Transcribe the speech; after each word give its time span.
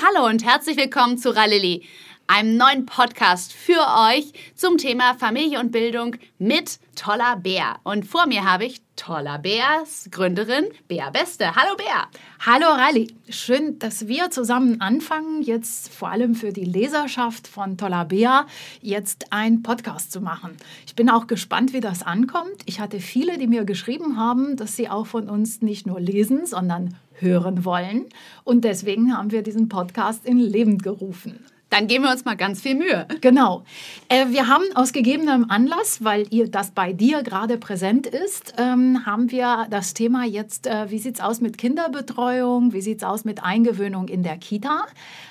Hallo 0.00 0.28
und 0.28 0.44
herzlich 0.44 0.76
willkommen 0.76 1.18
zu 1.18 1.34
Rallili, 1.34 1.82
einem 2.28 2.56
neuen 2.56 2.86
Podcast 2.86 3.52
für 3.52 3.80
euch 4.12 4.32
zum 4.54 4.78
Thema 4.78 5.14
Familie 5.14 5.58
und 5.58 5.72
Bildung 5.72 6.14
mit 6.38 6.78
Toller 6.94 7.34
Bär. 7.36 7.80
Und 7.82 8.06
vor 8.06 8.26
mir 8.26 8.44
habe 8.44 8.66
ich 8.66 8.80
Toller 8.94 9.40
Bärs 9.40 10.08
Gründerin 10.12 10.66
Bär 10.86 11.10
Beste. 11.10 11.56
Hallo 11.56 11.74
Bär. 11.76 12.06
Hallo 12.46 12.66
Rally. 12.66 13.12
Schön, 13.28 13.80
dass 13.80 14.06
wir 14.06 14.30
zusammen 14.30 14.80
anfangen, 14.80 15.42
jetzt 15.42 15.92
vor 15.92 16.10
allem 16.10 16.36
für 16.36 16.52
die 16.52 16.64
Leserschaft 16.64 17.48
von 17.48 17.76
Toller 17.76 18.04
Bär 18.04 18.46
jetzt 18.80 19.32
einen 19.32 19.64
Podcast 19.64 20.12
zu 20.12 20.20
machen. 20.20 20.56
Ich 20.86 20.94
bin 20.94 21.10
auch 21.10 21.26
gespannt, 21.26 21.72
wie 21.72 21.80
das 21.80 22.04
ankommt. 22.04 22.62
Ich 22.66 22.78
hatte 22.78 23.00
viele, 23.00 23.36
die 23.36 23.48
mir 23.48 23.64
geschrieben 23.64 24.16
haben, 24.16 24.56
dass 24.56 24.76
sie 24.76 24.88
auch 24.88 25.08
von 25.08 25.28
uns 25.28 25.60
nicht 25.60 25.88
nur 25.88 25.98
lesen, 25.98 26.46
sondern 26.46 26.94
hören 27.20 27.64
wollen. 27.64 28.06
Und 28.44 28.64
deswegen 28.64 29.16
haben 29.16 29.30
wir 29.30 29.42
diesen 29.42 29.68
Podcast 29.68 30.26
in 30.26 30.38
Leben 30.38 30.78
gerufen. 30.78 31.44
Dann 31.70 31.86
geben 31.86 32.04
wir 32.04 32.10
uns 32.10 32.24
mal 32.24 32.36
ganz 32.36 32.62
viel 32.62 32.74
Mühe. 32.74 33.06
Genau. 33.20 33.64
Äh, 34.08 34.28
wir 34.28 34.48
haben 34.48 34.64
aus 34.74 34.92
gegebenem 34.92 35.50
Anlass, 35.50 36.02
weil 36.02 36.26
ihr 36.30 36.50
das 36.50 36.70
bei 36.70 36.92
dir 36.92 37.22
gerade 37.22 37.58
präsent 37.58 38.06
ist, 38.06 38.54
ähm, 38.56 39.04
haben 39.04 39.30
wir 39.30 39.66
das 39.70 39.92
Thema 39.92 40.24
jetzt, 40.24 40.66
äh, 40.66 40.90
wie 40.90 40.98
sieht 40.98 41.16
es 41.16 41.20
aus 41.20 41.40
mit 41.40 41.58
Kinderbetreuung, 41.58 42.72
wie 42.72 42.80
sieht 42.80 42.98
es 42.98 43.04
aus 43.04 43.24
mit 43.24 43.44
Eingewöhnung 43.44 44.08
in 44.08 44.22
der 44.22 44.38
Kita. 44.38 44.86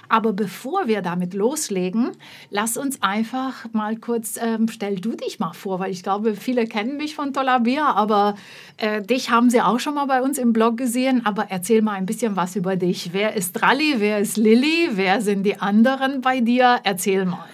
Aber 0.10 0.32
bevor 0.32 0.88
wir 0.88 1.02
damit 1.02 1.34
loslegen, 1.34 2.12
lass 2.50 2.78
uns 2.78 3.02
einfach 3.02 3.66
mal 3.74 3.98
kurz, 3.98 4.40
ähm, 4.42 4.68
stell 4.70 4.96
du 4.98 5.16
dich 5.16 5.40
mal 5.40 5.54
vor, 5.54 5.80
weil 5.80 5.92
ich 5.92 6.04
glaube, 6.04 6.36
viele 6.36 6.66
kennen 6.66 6.98
mich 6.98 7.16
von 7.16 7.34
Tolabia, 7.34 7.94
aber 7.94 8.36
äh, 8.78 9.02
dich 9.02 9.32
haben 9.32 9.50
sie 9.50 9.62
auch 9.62 9.80
schon 9.80 9.96
mal 9.96 10.06
bei 10.06 10.22
uns 10.22 10.38
im 10.38 10.54
Blog 10.54 10.78
gesehen. 10.78 11.26
Aber 11.26 11.48
erzähl 11.50 11.82
mal 11.82 11.94
ein 11.94 12.06
bisschen 12.06 12.36
was 12.36 12.56
über 12.56 12.76
dich. 12.76 13.10
Wer 13.12 13.36
ist 13.36 13.62
Rally? 13.62 13.96
Wer 13.98 14.20
ist 14.20 14.38
Lilly? 14.38 14.90
Wer 14.94 15.22
sind 15.22 15.44
die 15.44 15.60
anderen 15.60 16.22
bei 16.28 16.42
dir? 16.42 16.82
Erzähl 16.84 17.24
mal. 17.24 17.48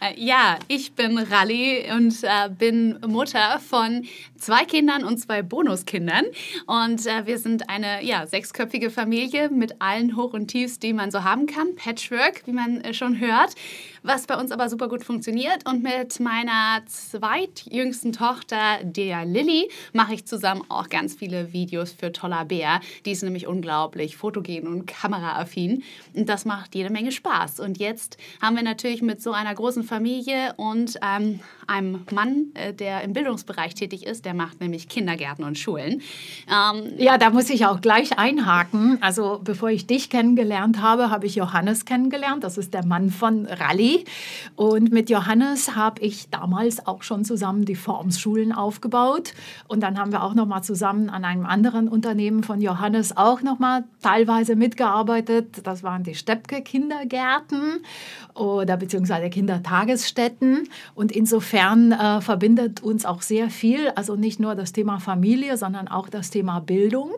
Äh, 0.00 0.14
ja, 0.16 0.56
ich 0.68 0.92
bin 0.92 1.18
Rally 1.18 1.90
und 1.92 2.22
äh, 2.22 2.48
bin 2.56 3.00
Mutter 3.04 3.58
von 3.58 4.04
zwei 4.36 4.64
Kindern 4.64 5.02
und 5.02 5.18
zwei 5.18 5.42
Bonuskindern. 5.42 6.26
Und 6.68 7.04
äh, 7.04 7.26
wir 7.26 7.38
sind 7.38 7.68
eine 7.68 8.04
ja, 8.04 8.24
sechsköpfige 8.24 8.90
Familie 8.90 9.48
mit 9.48 9.80
allen 9.80 10.16
Hoch- 10.16 10.34
und 10.34 10.46
Tiefs, 10.46 10.78
die 10.78 10.92
man 10.92 11.10
so 11.10 11.24
haben 11.24 11.46
kann. 11.46 11.74
Patchwork, 11.74 12.42
wie 12.46 12.52
man 12.52 12.80
äh, 12.82 12.94
schon 12.94 13.18
hört. 13.18 13.56
Was 14.02 14.26
bei 14.26 14.36
uns 14.36 14.50
aber 14.50 14.68
super 14.68 14.88
gut 14.88 15.04
funktioniert. 15.04 15.68
Und 15.68 15.82
mit 15.82 16.18
meiner 16.18 16.82
zweitjüngsten 16.86 18.12
Tochter, 18.12 18.78
der 18.82 19.24
Lilly, 19.24 19.70
mache 19.92 20.14
ich 20.14 20.26
zusammen 20.26 20.62
auch 20.68 20.88
ganz 20.88 21.14
viele 21.14 21.52
Videos 21.52 21.92
für 21.92 22.10
Toller 22.10 22.44
Bär. 22.44 22.80
Die 23.06 23.12
ist 23.12 23.22
nämlich 23.22 23.46
unglaublich 23.46 24.16
fotogen 24.16 24.66
und 24.66 24.86
kameraaffin. 24.86 25.84
Und 26.14 26.28
das 26.28 26.44
macht 26.44 26.74
jede 26.74 26.90
Menge 26.90 27.12
Spaß. 27.12 27.60
Und 27.60 27.78
jetzt 27.78 28.16
haben 28.40 28.56
wir 28.56 28.64
natürlich 28.64 29.02
mit 29.02 29.22
so 29.22 29.32
einer 29.32 29.54
großen 29.54 29.84
Familie 29.84 30.54
und 30.56 30.98
ähm, 31.02 31.40
einem 31.68 32.04
Mann, 32.12 32.46
äh, 32.54 32.74
der 32.74 33.02
im 33.02 33.12
Bildungsbereich 33.12 33.74
tätig 33.74 34.04
ist, 34.04 34.24
der 34.24 34.34
macht 34.34 34.60
nämlich 34.60 34.88
Kindergärten 34.88 35.44
und 35.44 35.58
Schulen. 35.58 36.02
Ähm, 36.50 36.92
ja, 36.98 37.18
da 37.18 37.30
muss 37.30 37.50
ich 37.50 37.66
auch 37.66 37.80
gleich 37.80 38.18
einhaken. 38.18 38.98
Also 39.00 39.40
bevor 39.42 39.70
ich 39.70 39.86
dich 39.86 40.10
kennengelernt 40.10 40.80
habe, 40.80 41.10
habe 41.10 41.26
ich 41.26 41.36
Johannes 41.36 41.84
kennengelernt. 41.84 42.42
Das 42.42 42.58
ist 42.58 42.74
der 42.74 42.84
Mann 42.84 43.10
von 43.10 43.46
Rally. 43.46 43.91
Und 44.56 44.92
mit 44.92 45.10
Johannes 45.10 45.76
habe 45.76 46.02
ich 46.02 46.28
damals 46.30 46.86
auch 46.86 47.02
schon 47.02 47.24
zusammen 47.24 47.64
die 47.64 47.74
Formschulen 47.74 48.52
aufgebaut. 48.52 49.32
Und 49.68 49.82
dann 49.82 49.98
haben 49.98 50.12
wir 50.12 50.22
auch 50.22 50.34
noch 50.34 50.46
mal 50.46 50.62
zusammen 50.62 51.10
an 51.10 51.24
einem 51.24 51.46
anderen 51.46 51.88
Unternehmen 51.88 52.42
von 52.42 52.60
Johannes 52.60 53.16
auch 53.16 53.42
noch 53.42 53.58
mal 53.58 53.84
teilweise 54.02 54.56
mitgearbeitet. 54.56 55.66
Das 55.66 55.82
waren 55.82 56.02
die 56.02 56.14
Steppke 56.14 56.62
Kindergärten 56.62 57.80
oder 58.34 58.76
beziehungsweise 58.76 59.30
Kindertagesstätten. 59.30 60.68
Und 60.94 61.12
insofern 61.12 61.92
äh, 61.92 62.20
verbindet 62.20 62.82
uns 62.82 63.04
auch 63.04 63.22
sehr 63.22 63.50
viel, 63.50 63.90
also 63.90 64.16
nicht 64.16 64.40
nur 64.40 64.54
das 64.54 64.72
Thema 64.72 64.98
Familie, 64.98 65.56
sondern 65.56 65.88
auch 65.88 66.08
das 66.08 66.30
Thema 66.30 66.60
Bildung. 66.60 67.12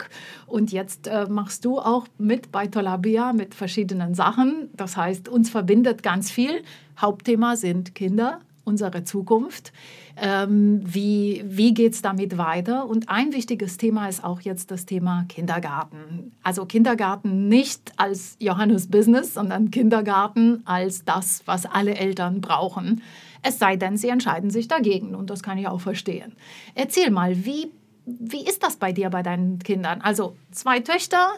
Und 0.47 0.73
jetzt 0.73 1.07
äh, 1.07 1.27
machst 1.29 1.65
du 1.65 1.79
auch 1.79 2.07
mit 2.19 2.53
bei 2.53 2.67
Tolabia 2.67 3.33
mit 3.33 3.55
verschiedenen 3.55 4.15
Sachen. 4.15 4.71
Das 4.75 4.97
heißt, 4.97 5.29
uns 5.29 5.51
verbindet 5.51 6.03
ganz 6.03 6.31
viel. 6.31 6.63
Hauptthema 6.99 7.57
sind 7.57 7.95
Kinder, 7.95 8.41
unsere 8.65 9.05
Zukunft. 9.05 9.73
Ähm, 10.17 10.81
wie 10.85 11.43
wie 11.45 11.75
geht 11.75 11.93
es 11.95 12.03
damit 12.03 12.39
weiter? 12.39 12.87
Und 12.89 13.09
ein 13.09 13.33
wichtiges 13.33 13.77
Thema 13.77 14.09
ist 14.09 14.23
auch 14.23 14.41
jetzt 14.41 14.71
das 14.71 14.87
Thema 14.87 15.25
Kindergarten. 15.29 16.33
Also 16.43 16.65
Kindergarten 16.65 17.49
nicht 17.49 17.93
als 17.97 18.37
Johannes 18.39 18.89
Business, 18.89 19.35
sondern 19.35 19.71
Kindergarten 19.71 20.63
als 20.67 21.05
das, 21.05 21.43
was 21.47 21.67
alle 21.67 21.97
Eltern 21.97 22.41
brauchen. 22.41 23.03
Es 23.43 23.59
sei 23.59 23.77
denn, 23.77 23.97
sie 23.97 24.09
entscheiden 24.09 24.51
sich 24.51 24.69
dagegen. 24.69 25.15
Und 25.15 25.31
das 25.31 25.43
kann 25.43 25.59
ich 25.59 25.69
auch 25.69 25.81
verstehen. 25.81 26.33
Erzähl 26.75 27.11
mal, 27.11 27.45
wie, 27.45 27.71
wie 28.07 28.47
ist 28.47 28.63
das 28.63 28.77
bei 28.77 28.93
dir, 28.93 29.11
bei 29.11 29.23
deinen 29.23 29.59
Kindern? 29.59 30.01
Also 30.01 30.37
zwei 30.51 30.81
Töchter, 30.81 31.29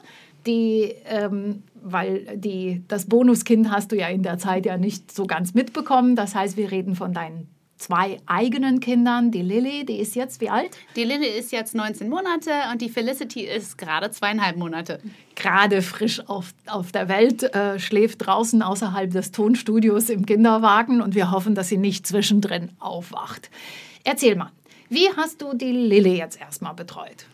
die, 0.46 0.94
ähm, 1.06 1.64
weil 1.88 2.36
die, 2.36 2.82
das 2.88 3.06
Bonuskind 3.06 3.70
hast 3.70 3.92
du 3.92 3.96
ja 3.96 4.08
in 4.08 4.22
der 4.22 4.38
Zeit 4.38 4.66
ja 4.66 4.76
nicht 4.76 5.12
so 5.12 5.26
ganz 5.26 5.54
mitbekommen. 5.54 6.16
Das 6.16 6.34
heißt, 6.34 6.56
wir 6.56 6.72
reden 6.72 6.96
von 6.96 7.12
deinen 7.12 7.48
zwei 7.78 8.18
eigenen 8.26 8.80
Kindern. 8.80 9.30
Die 9.30 9.42
Lilly, 9.42 9.86
die 9.86 9.98
ist 9.98 10.16
jetzt 10.16 10.40
wie 10.40 10.50
alt? 10.50 10.76
Die 10.96 11.04
Lilly 11.04 11.28
ist 11.28 11.52
jetzt 11.52 11.74
19 11.74 12.08
Monate 12.08 12.50
und 12.72 12.80
die 12.82 12.88
Felicity 12.88 13.42
ist 13.42 13.78
gerade 13.78 14.10
zweieinhalb 14.10 14.56
Monate. 14.56 15.00
Gerade 15.36 15.80
frisch 15.82 16.20
auf, 16.28 16.54
auf 16.66 16.90
der 16.90 17.08
Welt, 17.08 17.42
äh, 17.54 17.78
schläft 17.78 18.26
draußen 18.26 18.62
außerhalb 18.62 19.12
des 19.12 19.30
Tonstudios 19.30 20.10
im 20.10 20.26
Kinderwagen 20.26 21.00
und 21.00 21.14
wir 21.14 21.30
hoffen, 21.30 21.54
dass 21.54 21.68
sie 21.68 21.78
nicht 21.78 22.06
zwischendrin 22.06 22.70
aufwacht. 22.80 23.50
Erzähl 24.02 24.34
mal, 24.34 24.50
wie 24.88 25.08
hast 25.16 25.42
du 25.42 25.54
die 25.54 25.72
Lilly 25.72 26.16
jetzt 26.16 26.40
erstmal 26.40 26.74
betreut? 26.74 27.26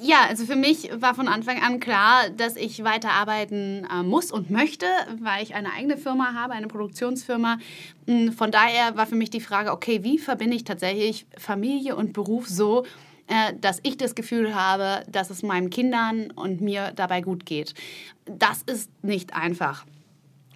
Ja, 0.00 0.26
also 0.28 0.44
für 0.44 0.56
mich 0.56 0.90
war 0.94 1.14
von 1.14 1.28
Anfang 1.28 1.62
an 1.62 1.80
klar, 1.80 2.30
dass 2.30 2.56
ich 2.56 2.84
weiterarbeiten 2.84 3.86
äh, 3.90 4.02
muss 4.02 4.30
und 4.30 4.50
möchte, 4.50 4.86
weil 5.20 5.42
ich 5.42 5.54
eine 5.54 5.72
eigene 5.72 5.96
Firma 5.96 6.34
habe, 6.34 6.52
eine 6.52 6.68
Produktionsfirma. 6.68 7.58
Hm, 8.06 8.32
von 8.32 8.50
daher 8.50 8.96
war 8.96 9.06
für 9.06 9.16
mich 9.16 9.30
die 9.30 9.40
Frage, 9.40 9.72
okay, 9.72 10.04
wie 10.04 10.18
verbinde 10.18 10.56
ich 10.56 10.64
tatsächlich 10.64 11.26
Familie 11.36 11.96
und 11.96 12.12
Beruf 12.12 12.48
so, 12.48 12.84
äh, 13.26 13.54
dass 13.60 13.80
ich 13.82 13.96
das 13.96 14.14
Gefühl 14.14 14.54
habe, 14.54 15.04
dass 15.10 15.30
es 15.30 15.42
meinen 15.42 15.70
Kindern 15.70 16.30
und 16.30 16.60
mir 16.60 16.92
dabei 16.94 17.20
gut 17.20 17.44
geht. 17.44 17.74
Das 18.26 18.62
ist 18.62 18.90
nicht 19.02 19.34
einfach. 19.34 19.84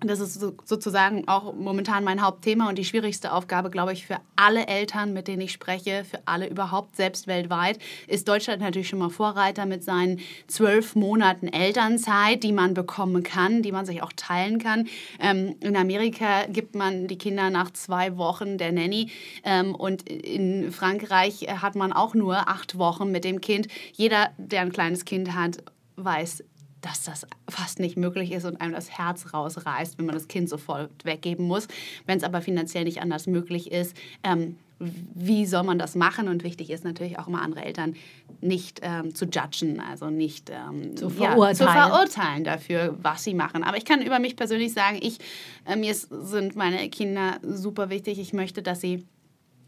Das 0.04 0.20
ist 0.20 0.34
so, 0.34 0.52
sozusagen 0.64 1.28
auch 1.28 1.54
momentan 1.54 2.04
mein 2.04 2.22
Hauptthema 2.22 2.68
und 2.68 2.76
die 2.76 2.84
schwierigste 2.84 3.32
Aufgabe, 3.32 3.70
glaube 3.70 3.92
ich, 3.92 4.06
für 4.06 4.18
alle 4.36 4.66
Eltern, 4.66 5.12
mit 5.12 5.28
denen 5.28 5.42
ich 5.42 5.52
spreche, 5.52 6.04
für 6.04 6.20
alle 6.24 6.48
überhaupt, 6.48 6.96
selbst 6.96 7.26
weltweit, 7.26 7.78
ist 8.06 8.28
Deutschland 8.28 8.60
natürlich 8.60 8.88
schon 8.88 8.98
mal 8.98 9.10
Vorreiter 9.10 9.66
mit 9.66 9.84
seinen 9.84 10.20
zwölf 10.46 10.94
Monaten 10.94 11.48
Elternzeit, 11.48 12.42
die 12.42 12.52
man 12.52 12.74
bekommen 12.74 13.22
kann, 13.22 13.62
die 13.62 13.72
man 13.72 13.86
sich 13.86 14.02
auch 14.02 14.12
teilen 14.14 14.58
kann. 14.58 14.88
Ähm, 15.20 15.56
in 15.60 15.76
Amerika 15.76 16.46
gibt 16.48 16.74
man 16.74 17.06
die 17.06 17.18
Kinder 17.18 17.50
nach 17.50 17.70
zwei 17.72 18.16
Wochen 18.16 18.58
der 18.58 18.72
Nanny 18.72 19.10
ähm, 19.44 19.74
und 19.74 20.08
in 20.08 20.72
Frankreich 20.72 21.46
hat 21.60 21.74
man 21.76 21.92
auch 21.92 22.14
nur 22.14 22.48
acht 22.48 22.78
Wochen 22.78 23.10
mit 23.10 23.24
dem 23.24 23.40
Kind. 23.40 23.68
Jeder, 23.92 24.30
der 24.38 24.62
ein 24.62 24.72
kleines 24.72 25.04
Kind 25.04 25.34
hat, 25.34 25.58
weiß, 25.96 26.42
dass 26.82 27.04
das 27.04 27.26
fast 27.48 27.78
nicht 27.78 27.96
möglich 27.96 28.32
ist 28.32 28.44
und 28.44 28.60
einem 28.60 28.74
das 28.74 28.90
Herz 28.90 29.32
rausreißt, 29.32 29.98
wenn 29.98 30.06
man 30.06 30.14
das 30.14 30.28
Kind 30.28 30.48
sofort 30.48 30.90
weggeben 31.04 31.46
muss. 31.46 31.68
Wenn 32.06 32.18
es 32.18 32.24
aber 32.24 32.42
finanziell 32.42 32.84
nicht 32.84 33.00
anders 33.00 33.26
möglich 33.26 33.72
ist, 33.72 33.96
ähm, 34.22 34.56
wie 34.78 35.46
soll 35.46 35.62
man 35.62 35.78
das 35.78 35.94
machen? 35.94 36.28
Und 36.28 36.42
wichtig 36.42 36.70
ist 36.70 36.84
natürlich 36.84 37.18
auch 37.18 37.28
immer 37.28 37.40
andere 37.40 37.64
Eltern 37.64 37.94
nicht 38.40 38.80
ähm, 38.82 39.14
zu 39.14 39.26
judgen, 39.26 39.78
also 39.80 40.10
nicht 40.10 40.50
ähm, 40.50 40.96
zu, 40.96 41.08
verurteilen. 41.08 41.48
Ja, 41.48 41.54
zu, 41.54 41.64
verurteilen. 41.64 42.44
dafür, 42.44 42.98
was 43.00 43.22
sie 43.22 43.34
machen. 43.34 43.62
Aber 43.62 43.76
ich 43.76 43.84
kann 43.84 44.02
über 44.02 44.18
mich 44.18 44.34
persönlich 44.34 44.72
sagen, 44.72 44.98
ich, 45.00 45.18
äh, 45.66 45.76
mir 45.76 45.94
sind 45.94 46.56
meine 46.56 46.88
Kinder 46.90 47.38
super 47.42 47.90
wichtig. 47.90 48.18
Ich 48.18 48.32
möchte, 48.32 48.62
dass 48.62 48.80
sie 48.80 49.04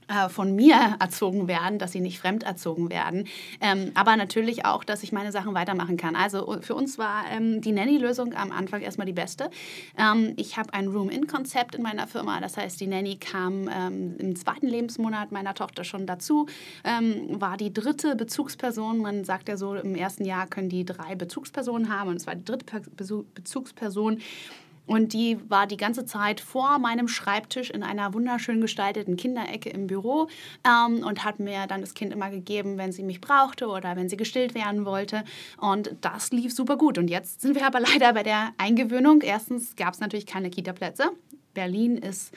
äh, 0.08 0.28
von 0.28 0.54
mir 0.54 0.96
erzogen 1.00 1.48
werden, 1.48 1.78
dass 1.78 1.92
sie 1.92 2.00
nicht 2.00 2.18
fremd 2.18 2.42
erzogen 2.42 2.90
werden, 2.90 3.26
ähm, 3.60 3.92
aber 3.94 4.16
natürlich 4.16 4.64
auch, 4.64 4.84
dass 4.84 5.02
ich 5.02 5.12
meine 5.12 5.32
Sachen 5.32 5.54
weitermachen 5.54 5.96
kann. 5.96 6.16
Also 6.16 6.58
für 6.60 6.74
uns 6.74 6.98
war 6.98 7.24
ähm, 7.30 7.60
die 7.60 7.72
Nanny-Lösung 7.72 8.34
am 8.34 8.52
Anfang 8.52 8.82
erstmal 8.82 9.06
die 9.06 9.12
beste. 9.12 9.50
Ähm, 9.98 10.34
ich 10.36 10.56
habe 10.56 10.72
ein 10.74 10.88
Room-In-Konzept 10.88 11.74
in 11.74 11.82
meiner 11.82 12.06
Firma, 12.06 12.40
das 12.40 12.56
heißt, 12.56 12.80
die 12.80 12.86
Nanny 12.86 13.16
kam 13.16 13.68
ähm, 13.72 14.16
im 14.18 14.36
zweiten 14.36 14.66
Lebensmonat 14.66 15.32
meiner 15.32 15.54
Tochter 15.54 15.84
schon 15.84 16.06
dazu, 16.06 16.46
ähm, 16.84 17.40
war 17.40 17.56
die 17.56 17.72
dritte 17.72 18.16
Bezugsperson. 18.16 18.98
Man 18.98 19.24
sagt 19.24 19.48
ja 19.48 19.56
so, 19.56 19.74
im 19.74 19.94
ersten 19.94 20.24
Jahr 20.24 20.46
können 20.46 20.68
die 20.68 20.84
drei 20.84 21.14
Bezugspersonen 21.14 21.88
haben 21.88 22.10
und 22.10 22.16
es 22.16 22.26
war 22.26 22.34
die 22.34 22.44
dritte 22.44 22.82
Bezugsperson. 23.34 24.20
Und 24.86 25.12
die 25.12 25.38
war 25.48 25.66
die 25.66 25.76
ganze 25.76 26.04
Zeit 26.04 26.40
vor 26.40 26.78
meinem 26.78 27.08
Schreibtisch 27.08 27.70
in 27.70 27.82
einer 27.82 28.12
wunderschön 28.12 28.60
gestalteten 28.60 29.16
Kinderecke 29.16 29.70
im 29.70 29.86
Büro 29.86 30.28
ähm, 30.64 31.02
und 31.04 31.24
hat 31.24 31.40
mir 31.40 31.66
dann 31.66 31.80
das 31.80 31.94
Kind 31.94 32.12
immer 32.12 32.30
gegeben, 32.30 32.76
wenn 32.76 32.92
sie 32.92 33.02
mich 33.02 33.20
brauchte 33.20 33.68
oder 33.68 33.96
wenn 33.96 34.08
sie 34.08 34.16
gestillt 34.16 34.54
werden 34.54 34.84
wollte. 34.84 35.24
Und 35.58 35.94
das 36.02 36.32
lief 36.32 36.54
super 36.54 36.76
gut. 36.76 36.98
Und 36.98 37.08
jetzt 37.08 37.40
sind 37.40 37.54
wir 37.54 37.66
aber 37.66 37.80
leider 37.92 38.12
bei 38.12 38.22
der 38.22 38.52
Eingewöhnung. 38.58 39.22
Erstens 39.22 39.74
gab 39.76 39.94
es 39.94 40.00
natürlich 40.00 40.26
keine 40.26 40.50
Kita-Plätze. 40.50 41.10
Berlin 41.54 41.96
ist 41.96 42.34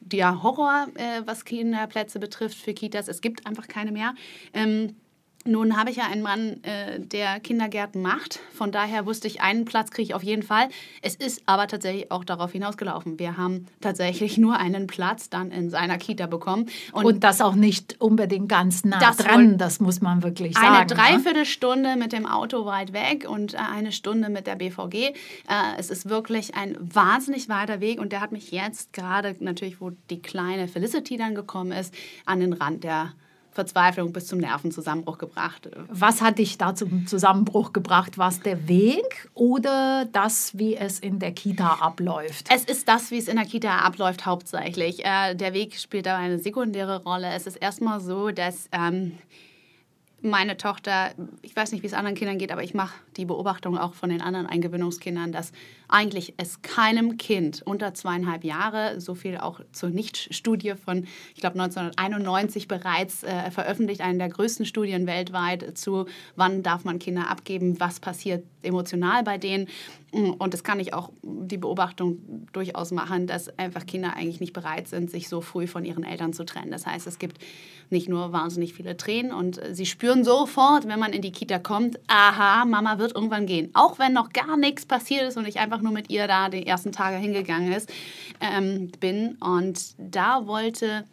der 0.00 0.42
Horror, 0.42 0.88
äh, 0.94 1.22
was 1.26 1.44
Kinderplätze 1.44 2.18
betrifft 2.18 2.58
für 2.58 2.74
Kitas. 2.74 3.08
Es 3.08 3.20
gibt 3.20 3.46
einfach 3.46 3.68
keine 3.68 3.92
mehr. 3.92 4.14
Ähm, 4.54 4.96
nun 5.44 5.76
habe 5.76 5.90
ich 5.90 5.96
ja 5.96 6.06
einen 6.06 6.22
Mann, 6.22 6.62
äh, 6.62 7.00
der 7.00 7.40
Kindergärten 7.40 8.00
macht. 8.00 8.40
Von 8.52 8.72
daher 8.72 9.06
wusste 9.06 9.26
ich, 9.26 9.40
einen 9.40 9.64
Platz 9.64 9.90
kriege 9.90 10.02
ich 10.02 10.14
auf 10.14 10.22
jeden 10.22 10.42
Fall. 10.42 10.68
Es 11.00 11.14
ist 11.14 11.42
aber 11.46 11.66
tatsächlich 11.66 12.10
auch 12.10 12.24
darauf 12.24 12.52
hinausgelaufen. 12.52 13.18
Wir 13.18 13.36
haben 13.36 13.66
tatsächlich 13.80 14.38
nur 14.38 14.56
einen 14.56 14.86
Platz 14.86 15.30
dann 15.30 15.50
in 15.50 15.70
seiner 15.70 15.98
Kita 15.98 16.26
bekommen. 16.26 16.66
Und, 16.92 17.04
Und 17.04 17.24
das 17.24 17.40
auch 17.40 17.54
nicht 17.54 18.00
unbedingt 18.00 18.48
ganz 18.48 18.84
nah 18.84 18.98
das 18.98 19.16
dran, 19.16 19.58
das 19.58 19.80
muss 19.80 20.00
man 20.00 20.22
wirklich 20.22 20.54
sagen. 20.54 20.66
Eine 20.66 20.78
ne? 20.80 20.86
Dreiviertelstunde 20.86 21.96
mit 21.96 22.12
dem 22.12 22.26
Auto 22.26 22.64
weit 22.64 22.92
weg 22.92 23.28
und 23.28 23.54
äh, 23.54 23.58
eine 23.58 23.92
Stunde 23.92 24.28
mit 24.28 24.46
der 24.46 24.56
BVG. 24.56 24.94
Äh, 24.94 25.12
es 25.78 25.90
ist 25.90 26.08
wirklich 26.08 26.54
ein 26.54 26.76
wahnsinnig 26.80 27.48
weiter 27.48 27.80
Weg. 27.80 28.00
Und 28.00 28.12
der 28.12 28.20
hat 28.20 28.32
mich 28.32 28.50
jetzt 28.50 28.92
gerade 28.92 29.34
natürlich, 29.40 29.80
wo 29.80 29.90
die 30.10 30.22
kleine 30.22 30.68
Felicity 30.68 31.16
dann 31.16 31.34
gekommen 31.34 31.72
ist, 31.72 31.92
an 32.26 32.40
den 32.40 32.52
Rand 32.52 32.84
der 32.84 33.12
Verzweiflung 33.52 34.12
bis 34.12 34.26
zum 34.26 34.38
Nervenzusammenbruch 34.38 35.18
gebracht. 35.18 35.68
Was 35.88 36.22
hat 36.22 36.38
dich 36.38 36.58
da 36.58 36.74
zum 36.74 37.06
Zusammenbruch 37.06 37.72
gebracht? 37.72 38.16
War 38.16 38.28
es 38.28 38.40
der 38.40 38.66
Weg 38.66 39.28
oder 39.34 40.06
das, 40.10 40.56
wie 40.58 40.74
es 40.74 40.98
in 40.98 41.18
der 41.18 41.32
Kita 41.32 41.74
abläuft? 41.80 42.46
Es 42.50 42.64
ist 42.64 42.88
das, 42.88 43.10
wie 43.10 43.18
es 43.18 43.28
in 43.28 43.36
der 43.36 43.44
Kita 43.44 43.78
abläuft, 43.78 44.24
hauptsächlich. 44.24 45.04
Äh, 45.04 45.34
der 45.34 45.52
Weg 45.52 45.78
spielt 45.78 46.08
aber 46.08 46.18
eine 46.18 46.38
sekundäre 46.38 47.02
Rolle. 47.02 47.28
Es 47.34 47.46
ist 47.46 47.56
erstmal 47.56 48.00
so, 48.00 48.30
dass 48.30 48.68
ähm, 48.72 49.18
meine 50.22 50.56
Tochter, 50.56 51.10
ich 51.42 51.54
weiß 51.54 51.72
nicht, 51.72 51.82
wie 51.82 51.86
es 51.88 51.94
anderen 51.94 52.16
Kindern 52.16 52.38
geht, 52.38 52.52
aber 52.52 52.62
ich 52.62 52.74
mache 52.74 52.94
die 53.16 53.24
Beobachtung 53.24 53.76
auch 53.76 53.94
von 53.94 54.08
den 54.08 54.22
anderen 54.22 54.46
Eingewöhnungskindern, 54.46 55.32
dass 55.32 55.52
eigentlich 55.92 56.34
es 56.38 56.62
keinem 56.62 57.18
Kind 57.18 57.62
unter 57.64 57.94
zweieinhalb 57.94 58.44
Jahre, 58.44 59.00
so 59.00 59.14
viel 59.14 59.36
auch 59.36 59.60
zur 59.72 59.90
Nichtstudie 59.90 60.74
von, 60.74 61.06
ich 61.34 61.40
glaube, 61.40 61.60
1991 61.60 62.66
bereits 62.66 63.22
äh, 63.22 63.50
veröffentlicht, 63.50 64.00
eine 64.00 64.18
der 64.18 64.28
größten 64.28 64.66
Studien 64.66 65.06
weltweit 65.06 65.76
zu, 65.76 66.06
wann 66.34 66.62
darf 66.62 66.84
man 66.84 66.98
Kinder 66.98 67.28
abgeben, 67.28 67.78
was 67.78 68.00
passiert 68.00 68.44
emotional 68.62 69.22
bei 69.22 69.38
denen. 69.38 69.68
Und 70.12 70.52
das 70.52 70.62
kann 70.62 70.78
ich 70.78 70.92
auch 70.92 71.10
die 71.22 71.56
Beobachtung 71.56 72.46
durchaus 72.52 72.90
machen, 72.90 73.26
dass 73.26 73.58
einfach 73.58 73.86
Kinder 73.86 74.14
eigentlich 74.14 74.40
nicht 74.40 74.52
bereit 74.52 74.88
sind, 74.88 75.10
sich 75.10 75.28
so 75.28 75.40
früh 75.40 75.66
von 75.66 75.84
ihren 75.86 76.04
Eltern 76.04 76.34
zu 76.34 76.44
trennen. 76.44 76.70
Das 76.70 76.86
heißt, 76.86 77.06
es 77.06 77.18
gibt 77.18 77.38
nicht 77.88 78.08
nur 78.08 78.32
wahnsinnig 78.32 78.74
viele 78.74 78.96
Tränen 78.96 79.32
und 79.32 79.60
sie 79.70 79.86
spüren 79.86 80.24
sofort, 80.24 80.86
wenn 80.86 80.98
man 80.98 81.12
in 81.12 81.22
die 81.22 81.32
Kita 81.32 81.58
kommt, 81.58 81.98
aha, 82.08 82.64
Mama 82.64 82.98
wird 82.98 83.14
irgendwann 83.14 83.46
gehen. 83.46 83.70
Auch 83.74 83.98
wenn 83.98 84.12
noch 84.12 84.32
gar 84.32 84.56
nichts 84.56 84.86
passiert 84.86 85.28
ist 85.28 85.36
und 85.36 85.46
ich 85.46 85.60
einfach 85.60 85.81
nur 85.82 85.92
mit 85.92 86.10
ihr 86.10 86.26
da 86.26 86.48
die 86.48 86.66
ersten 86.66 86.92
Tage 86.92 87.16
hingegangen 87.16 87.72
ist, 87.72 87.92
ähm, 88.40 88.90
bin. 89.00 89.36
Und 89.36 89.94
da 89.98 90.46
wollte 90.46 91.04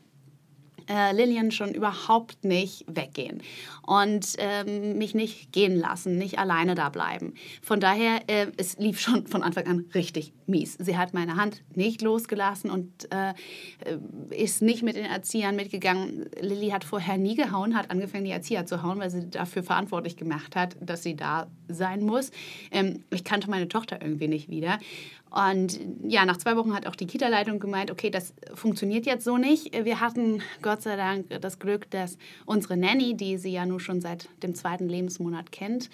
äh, 0.89 1.13
Lillian 1.13 1.51
schon 1.51 1.73
überhaupt 1.73 2.43
nicht 2.43 2.85
weggehen 2.87 3.41
und 3.85 4.35
ähm, 4.37 4.97
mich 4.97 5.15
nicht 5.15 5.51
gehen 5.51 5.75
lassen, 5.77 6.17
nicht 6.17 6.39
alleine 6.39 6.75
da 6.75 6.89
bleiben. 6.89 7.33
Von 7.61 7.79
daher, 7.79 8.21
äh, 8.27 8.47
es 8.57 8.77
lief 8.77 8.99
schon 8.99 9.27
von 9.27 9.43
Anfang 9.43 9.67
an 9.67 9.85
richtig 9.93 10.33
mies. 10.47 10.77
Sie 10.79 10.97
hat 10.97 11.13
meine 11.13 11.35
Hand 11.35 11.61
nicht 11.75 12.01
losgelassen 12.01 12.71
und 12.71 13.07
äh, 13.11 13.33
ist 14.35 14.61
nicht 14.61 14.83
mit 14.83 14.95
den 14.95 15.05
Erziehern 15.05 15.55
mitgegangen. 15.55 16.25
Lilly 16.41 16.69
hat 16.69 16.83
vorher 16.83 17.17
nie 17.17 17.35
gehauen, 17.35 17.75
hat 17.75 17.91
angefangen, 17.91 18.25
die 18.25 18.31
Erzieher 18.31 18.65
zu 18.65 18.83
hauen, 18.83 18.99
weil 18.99 19.09
sie 19.09 19.29
dafür 19.29 19.63
verantwortlich 19.63 20.17
gemacht 20.17 20.55
hat, 20.55 20.75
dass 20.81 21.03
sie 21.03 21.15
da 21.15 21.47
sein 21.67 22.01
muss. 22.01 22.31
Ähm, 22.71 23.03
ich 23.11 23.23
kannte 23.23 23.49
meine 23.49 23.67
Tochter 23.67 24.01
irgendwie 24.01 24.27
nicht 24.27 24.49
wieder. 24.49 24.79
Und 25.31 25.79
ja, 26.07 26.25
nach 26.25 26.37
zwei 26.37 26.55
Wochen 26.55 26.73
hat 26.73 26.87
auch 26.87 26.95
die 26.95 27.05
Kita-Leitung 27.05 27.59
gemeint, 27.59 27.91
okay, 27.91 28.09
das 28.09 28.33
funktioniert 28.55 29.05
jetzt 29.05 29.23
so 29.23 29.37
nicht. 29.37 29.73
Wir 29.85 29.99
hatten 29.99 30.41
Gott 30.63 30.78
sei 30.81 30.95
Dank 30.95 31.29
das 31.41 31.59
Glück, 31.59 31.89
dass 31.91 32.17
unsere 32.45 32.77
Nanny, 32.77 33.15
die 33.15 33.37
sie 33.37 33.51
ja 33.51 33.65
nur 33.65 33.79
schon 33.79 34.01
seit 34.01 34.29
dem 34.43 34.55
zweiten 34.55 34.87
Lebensmonat 34.87 35.51
kennt, 35.51 35.89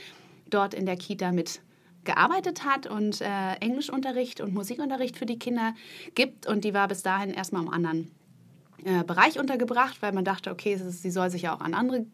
dort 0.49 0.73
in 0.73 0.85
der 0.85 0.97
Kita 0.97 1.31
mit 1.31 1.61
gearbeitet 2.03 2.63
hat 2.63 2.87
und 2.87 3.19
äh, 3.21 3.53
Englischunterricht 3.59 4.39
und 4.39 4.53
Musikunterricht 4.53 5.17
für 5.17 5.25
die 5.25 5.39
Kinder 5.39 5.73
gibt. 6.13 6.47
Und 6.47 6.63
die 6.63 6.73
war 6.73 6.87
bis 6.87 7.01
dahin 7.01 7.31
erstmal 7.31 7.63
im 7.63 7.69
anderen 7.69 8.11
äh, 8.83 9.03
Bereich 9.03 9.39
untergebracht, 9.39 10.01
weil 10.01 10.13
man 10.13 10.23
dachte, 10.23 10.51
okay, 10.51 10.77
sie 10.77 11.11
soll 11.11 11.29
sich 11.29 11.41
ja 11.43 11.55
auch 11.55 11.61
an 11.61 11.73
andere 11.73 12.05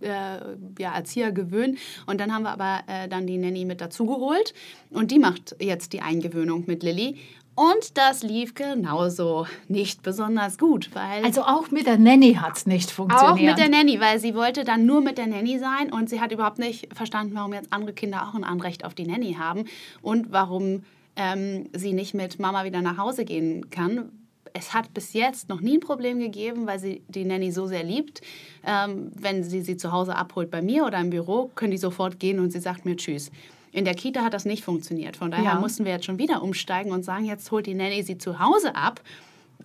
äh, 0.00 0.38
ja, 0.78 0.94
Erzieher 0.94 1.32
gewöhnen. 1.32 1.78
Und 2.06 2.20
dann 2.20 2.32
haben 2.32 2.42
wir 2.42 2.50
aber 2.50 2.82
äh, 2.86 3.08
dann 3.08 3.26
die 3.26 3.38
Nanny 3.38 3.64
mit 3.64 3.80
dazugeholt 3.80 4.54
und 4.90 5.10
die 5.10 5.18
macht 5.18 5.56
jetzt 5.60 5.92
die 5.92 6.00
Eingewöhnung 6.00 6.64
mit 6.66 6.82
Lilly. 6.82 7.18
Und 7.60 7.98
das 7.98 8.22
lief 8.22 8.54
genauso 8.54 9.46
nicht 9.68 10.02
besonders 10.02 10.56
gut, 10.56 10.88
weil. 10.94 11.22
Also 11.22 11.42
auch 11.42 11.70
mit 11.70 11.86
der 11.86 11.98
Nanny 11.98 12.32
hat 12.32 12.56
es 12.56 12.64
nicht 12.64 12.90
funktioniert. 12.90 13.32
Auch 13.32 13.36
mit 13.38 13.58
der 13.58 13.68
Nanny, 13.68 14.00
weil 14.00 14.18
sie 14.18 14.34
wollte 14.34 14.64
dann 14.64 14.86
nur 14.86 15.02
mit 15.02 15.18
der 15.18 15.26
Nanny 15.26 15.58
sein 15.58 15.92
und 15.92 16.08
sie 16.08 16.22
hat 16.22 16.32
überhaupt 16.32 16.58
nicht 16.58 16.88
verstanden, 16.94 17.34
warum 17.34 17.52
jetzt 17.52 17.70
andere 17.70 17.92
Kinder 17.92 18.26
auch 18.26 18.34
ein 18.34 18.44
Anrecht 18.44 18.86
auf 18.86 18.94
die 18.94 19.06
Nanny 19.06 19.34
haben 19.38 19.66
und 20.00 20.32
warum 20.32 20.84
ähm, 21.16 21.68
sie 21.74 21.92
nicht 21.92 22.14
mit 22.14 22.38
Mama 22.38 22.64
wieder 22.64 22.80
nach 22.80 22.96
Hause 22.96 23.26
gehen 23.26 23.68
kann, 23.68 24.10
es 24.54 24.72
hat 24.72 24.94
bis 24.94 25.12
jetzt 25.12 25.50
noch 25.50 25.60
nie 25.60 25.76
ein 25.76 25.80
Problem 25.80 26.18
gegeben, 26.18 26.66
weil 26.66 26.78
sie 26.78 27.02
die 27.08 27.26
Nanny 27.26 27.52
so 27.52 27.66
sehr 27.66 27.84
liebt. 27.84 28.22
Ähm, 28.66 29.12
wenn 29.14 29.44
sie 29.44 29.60
sie 29.60 29.76
zu 29.76 29.92
Hause 29.92 30.16
abholt 30.16 30.50
bei 30.50 30.62
mir 30.62 30.86
oder 30.86 30.98
im 30.98 31.10
Büro, 31.10 31.50
können 31.54 31.72
die 31.72 31.78
sofort 31.78 32.18
gehen 32.18 32.40
und 32.40 32.52
sie 32.52 32.60
sagt 32.60 32.86
mir 32.86 32.96
Tschüss. 32.96 33.30
In 33.72 33.84
der 33.84 33.94
Kita 33.94 34.22
hat 34.22 34.34
das 34.34 34.44
nicht 34.44 34.64
funktioniert. 34.64 35.16
Von 35.16 35.30
daher 35.30 35.44
ja. 35.44 35.60
mussten 35.60 35.84
wir 35.84 35.92
jetzt 35.92 36.04
schon 36.04 36.18
wieder 36.18 36.42
umsteigen 36.42 36.92
und 36.92 37.04
sagen, 37.04 37.24
jetzt 37.24 37.50
holt 37.50 37.66
die 37.66 37.74
Nanny 37.74 38.02
sie 38.02 38.18
zu 38.18 38.40
Hause 38.40 38.74
ab, 38.74 39.00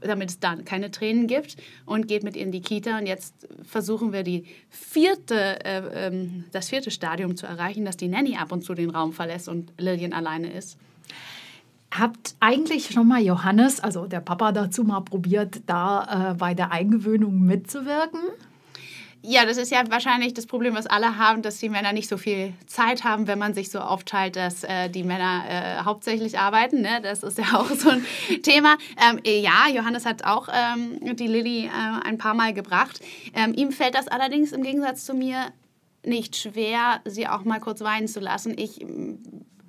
damit 0.01 0.29
es 0.29 0.39
dann 0.39 0.65
keine 0.65 0.91
Tränen 0.91 1.27
gibt 1.27 1.57
und 1.85 2.07
geht 2.07 2.23
mit 2.23 2.35
ihr 2.35 2.43
in 2.43 2.51
die 2.51 2.61
Kita. 2.61 2.99
Und 2.99 3.07
jetzt 3.07 3.33
versuchen 3.63 4.13
wir 4.13 4.23
die 4.23 4.45
vierte, 4.69 5.65
äh, 5.65 6.07
ähm, 6.07 6.45
das 6.51 6.69
vierte 6.69 6.91
Stadium 6.91 7.35
zu 7.35 7.47
erreichen, 7.47 7.85
dass 7.85 7.97
die 7.97 8.07
Nanny 8.07 8.37
ab 8.37 8.51
und 8.51 8.63
zu 8.63 8.75
den 8.75 8.91
Raum 8.91 9.13
verlässt 9.13 9.49
und 9.49 9.71
Lillian 9.77 10.13
alleine 10.13 10.51
ist. 10.51 10.77
Habt 11.91 12.35
eigentlich 12.41 12.89
schon 12.89 13.07
mal 13.07 13.21
Johannes, 13.21 13.79
also 13.79 14.05
der 14.05 14.19
Papa 14.19 14.51
dazu 14.51 14.83
mal 14.83 14.99
probiert, 14.99 15.61
da 15.65 16.31
äh, 16.31 16.33
bei 16.35 16.53
der 16.53 16.71
Eingewöhnung 16.71 17.39
mitzuwirken? 17.39 18.19
Ja, 19.27 19.45
das 19.45 19.57
ist 19.57 19.71
ja 19.71 19.81
wahrscheinlich 19.89 20.35
das 20.35 20.45
Problem, 20.45 20.75
was 20.75 20.85
alle 20.85 21.17
haben, 21.17 21.41
dass 21.41 21.57
die 21.57 21.69
Männer 21.69 21.93
nicht 21.93 22.07
so 22.07 22.17
viel 22.17 22.53
Zeit 22.67 23.03
haben, 23.03 23.25
wenn 23.25 23.39
man 23.39 23.55
sich 23.55 23.71
so 23.71 23.79
aufteilt, 23.79 24.35
dass 24.35 24.63
äh, 24.63 24.87
die 24.87 25.03
Männer 25.03 25.43
äh, 25.49 25.83
hauptsächlich 25.83 26.37
arbeiten. 26.37 26.81
Ne? 26.81 26.99
Das 27.01 27.23
ist 27.23 27.39
ja 27.39 27.45
auch 27.53 27.69
so 27.69 27.89
ein 27.89 28.05
Thema. 28.43 28.77
Ähm, 29.01 29.19
ja, 29.25 29.67
Johannes 29.73 30.05
hat 30.05 30.25
auch 30.25 30.47
ähm, 30.53 31.15
die 31.15 31.25
Lilly 31.25 31.65
äh, 31.65 31.69
ein 32.03 32.19
paar 32.19 32.35
Mal 32.35 32.53
gebracht. 32.53 32.99
Ähm, 33.33 33.53
ihm 33.55 33.71
fällt 33.71 33.95
das 33.95 34.07
allerdings 34.07 34.51
im 34.51 34.61
Gegensatz 34.61 35.05
zu 35.05 35.15
mir 35.15 35.51
nicht 36.03 36.35
schwer, 36.35 37.01
sie 37.05 37.27
auch 37.27 37.45
mal 37.45 37.59
kurz 37.59 37.81
weinen 37.81 38.07
zu 38.07 38.19
lassen. 38.19 38.55
Ich 38.57 38.85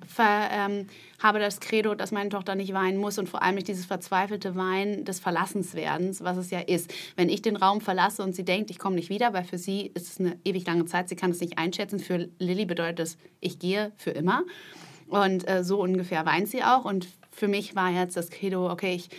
ver, 0.07 0.49
ähm, 0.51 0.87
habe 1.21 1.39
das 1.39 1.59
Credo, 1.59 1.95
dass 1.95 2.11
meine 2.11 2.29
Tochter 2.29 2.55
nicht 2.55 2.73
weinen 2.73 2.97
muss 2.97 3.17
und 3.17 3.27
vor 3.29 3.41
allem 3.41 3.55
nicht 3.55 3.67
dieses 3.67 3.85
verzweifelte 3.85 4.55
Weinen 4.55 5.05
des 5.05 5.19
Verlassenswerdens, 5.19 6.23
was 6.23 6.37
es 6.37 6.49
ja 6.49 6.59
ist. 6.59 6.93
Wenn 7.15 7.29
ich 7.29 7.41
den 7.41 7.55
Raum 7.55 7.81
verlasse 7.81 8.23
und 8.23 8.35
sie 8.35 8.45
denkt, 8.45 8.71
ich 8.71 8.79
komme 8.79 8.95
nicht 8.95 9.09
wieder, 9.09 9.33
weil 9.33 9.43
für 9.43 9.57
sie 9.57 9.91
ist 9.93 10.11
es 10.11 10.19
eine 10.19 10.37
ewig 10.45 10.65
lange 10.65 10.85
Zeit, 10.85 11.09
sie 11.09 11.15
kann 11.15 11.31
es 11.31 11.39
nicht 11.39 11.57
einschätzen. 11.57 11.99
Für 11.99 12.29
Lilly 12.39 12.65
bedeutet 12.65 12.99
es, 12.99 13.17
ich 13.39 13.59
gehe 13.59 13.91
für 13.97 14.11
immer. 14.11 14.43
Und 15.07 15.47
äh, 15.47 15.63
so 15.63 15.81
ungefähr 15.81 16.25
weint 16.25 16.49
sie 16.49 16.63
auch. 16.63 16.85
Und 16.85 17.07
für 17.31 17.47
mich 17.47 17.75
war 17.75 17.91
jetzt 17.91 18.17
das 18.17 18.29
Credo, 18.29 18.69
okay, 18.69 18.95
ich, 18.95 19.09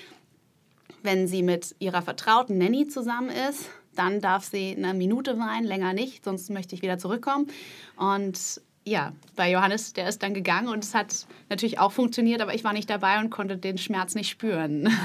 wenn 1.02 1.26
sie 1.26 1.42
mit 1.42 1.74
ihrer 1.78 2.02
vertrauten 2.02 2.58
Nanny 2.58 2.88
zusammen 2.88 3.30
ist, 3.30 3.70
dann 3.94 4.20
darf 4.20 4.44
sie 4.44 4.76
eine 4.76 4.94
Minute 4.94 5.38
weinen, 5.38 5.66
länger 5.66 5.92
nicht, 5.92 6.24
sonst 6.24 6.50
möchte 6.50 6.74
ich 6.74 6.82
wieder 6.82 6.98
zurückkommen. 6.98 7.48
Und 7.96 8.60
ja, 8.88 9.12
bei 9.36 9.50
Johannes, 9.50 9.92
der 9.92 10.08
ist 10.08 10.22
dann 10.22 10.34
gegangen 10.34 10.68
und 10.68 10.82
es 10.82 10.94
hat 10.94 11.26
natürlich 11.48 11.78
auch 11.78 11.92
funktioniert, 11.92 12.40
aber 12.40 12.54
ich 12.54 12.64
war 12.64 12.72
nicht 12.72 12.90
dabei 12.90 13.20
und 13.20 13.30
konnte 13.30 13.56
den 13.56 13.78
Schmerz 13.78 14.14
nicht 14.14 14.28
spüren. 14.28 14.88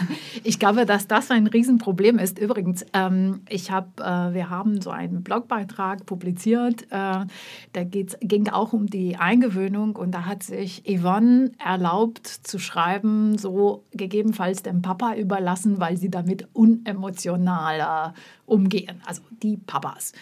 Ich 0.46 0.60
glaube, 0.60 0.86
dass 0.86 1.08
das 1.08 1.32
ein 1.32 1.48
Riesenproblem 1.48 2.20
ist. 2.20 2.38
Übrigens, 2.38 2.86
ähm, 2.94 3.42
ich 3.48 3.72
hab, 3.72 4.00
äh, 4.00 4.34
wir 4.34 4.50
haben 4.50 4.82
so 4.82 4.90
einen 4.90 5.24
Blogbeitrag 5.24 6.06
publiziert, 6.06 6.84
äh, 6.90 7.26
da 7.74 7.84
ging 7.84 8.50
auch 8.50 8.74
um 8.74 8.88
die 8.88 9.16
Eingewöhnung 9.16 9.96
und 9.96 10.12
da 10.12 10.26
hat 10.26 10.44
sich 10.44 10.84
Yvonne 10.86 11.52
erlaubt 11.64 12.28
zu 12.28 12.60
schreiben, 12.60 13.38
so 13.38 13.84
gegebenenfalls 13.92 14.64
dem 14.64 14.82
Papa 14.82 15.16
überlassen, 15.16 15.80
weil 15.80 15.98
sie 15.98 16.10
damit 16.10 16.48
unemotionaler 16.54 18.14
umgehen, 18.46 19.02
also 19.06 19.22
die 19.42 19.58
Papas. 19.58 20.14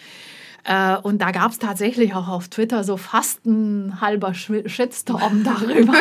Äh, 0.64 0.96
und 0.96 1.20
da 1.20 1.30
gab 1.32 1.50
es 1.50 1.58
tatsächlich 1.58 2.14
auch 2.14 2.28
auf 2.28 2.48
Twitter 2.48 2.84
so 2.84 2.96
fast 2.96 3.44
ein 3.46 4.00
halber 4.00 4.34
Shitstorm 4.34 5.44
darüber. 5.44 5.94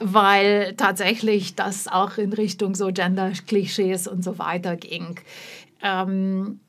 weil 0.00 0.74
tatsächlich 0.76 1.54
das 1.54 1.88
auch 1.88 2.18
in 2.18 2.32
Richtung 2.32 2.74
so 2.74 2.88
Gender-Klischees 2.92 4.06
und 4.06 4.22
so 4.22 4.38
weiter 4.38 4.76
ging. 4.76 5.18
Ähm, 5.82 6.60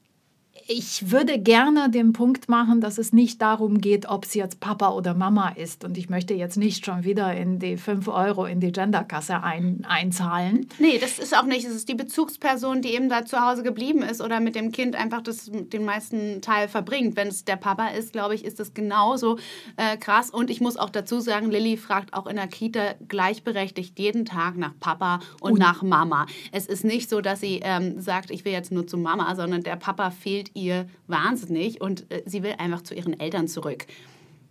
ich 0.72 1.10
würde 1.10 1.40
gerne 1.40 1.90
den 1.90 2.14
Punkt 2.14 2.48
machen, 2.48 2.80
dass 2.80 3.00
es 3.00 3.12
nicht 3.12 3.42
darum 3.42 3.82
geht, 3.82 4.08
ob 4.08 4.26
sie 4.26 4.38
jetzt 4.38 4.60
Papa 4.60 4.90
oder 4.90 5.16
Mama 5.16 5.50
ist. 5.50 5.84
Und 5.84 5.98
ich 5.98 6.12
möchte 6.12 6.36
jetzt 6.36 6.58
nicht 6.58 6.86
schon 6.86 7.04
wieder 7.04 7.36
in 7.36 7.58
die 7.58 7.76
5 7.76 8.08
Euro 8.08 8.46
in 8.46 8.60
die 8.60 8.72
Genderkasse 8.72 9.42
ein, 9.42 9.84
einzahlen. 9.90 10.68
Nee, 10.78 11.00
das 11.00 11.18
ist 11.18 11.36
auch 11.36 11.46
nicht. 11.46 11.66
Es 11.66 11.74
ist 11.74 11.90
die 11.90 11.96
Bezugsperson, 11.96 12.84
die 12.84 12.90
eben 12.90 13.10
da 13.10 13.26
zu 13.26 13.44
Hause 13.44 13.64
geblieben 13.64 14.04
ist 14.04 14.22
oder 14.22 14.40
mit 14.40 14.54
dem 14.54 14.72
Kind 14.72 14.96
einfach 14.96 15.24
das, 15.24 15.50
den 15.52 15.86
meisten 15.86 16.40
Teil 16.44 16.68
verbringt. 16.68 17.16
Wenn 17.16 17.30
es 17.30 17.46
der 17.46 17.56
Papa 17.56 17.88
ist, 17.88 18.14
glaube 18.14 18.36
ich, 18.36 18.46
ist 18.46 18.60
das 18.60 18.76
genauso 18.76 19.40
äh, 19.76 19.98
krass. 19.98 20.30
Und 20.30 20.52
ich 20.52 20.62
muss 20.62 20.78
auch 20.78 20.92
dazu 20.92 21.20
sagen, 21.20 21.50
Lilly 21.50 21.78
fragt 21.78 22.14
auch 22.14 22.28
in 22.28 22.36
der 22.36 22.48
Kita 22.48 22.94
gleichberechtigt 23.08 23.98
jeden 23.98 24.24
Tag 24.24 24.56
nach 24.56 24.74
Papa 24.80 25.20
und, 25.42 25.54
und 25.54 25.60
nach 25.60 25.82
Mama. 25.82 26.28
Es 26.52 26.68
ist 26.68 26.86
nicht 26.86 27.10
so, 27.10 27.22
dass 27.22 27.40
sie 27.40 27.60
ähm, 27.64 28.00
sagt, 28.00 28.30
ich 28.30 28.46
will 28.46 28.52
jetzt 28.52 28.72
nur 28.72 28.86
zu 28.86 28.98
Mama, 28.98 29.34
sondern 29.34 29.64
der 29.64 29.76
Papa 29.76 30.12
fehlt 30.12 30.52
ihr 30.54 30.59
wahnsinnig 31.08 31.82
und 31.82 32.12
äh, 32.12 32.24
sie 32.26 32.44
will 32.44 32.54
einfach 32.58 32.82
zu 32.82 32.94
ihren 32.94 33.20
Eltern 33.20 33.48
zurück. 33.48 33.86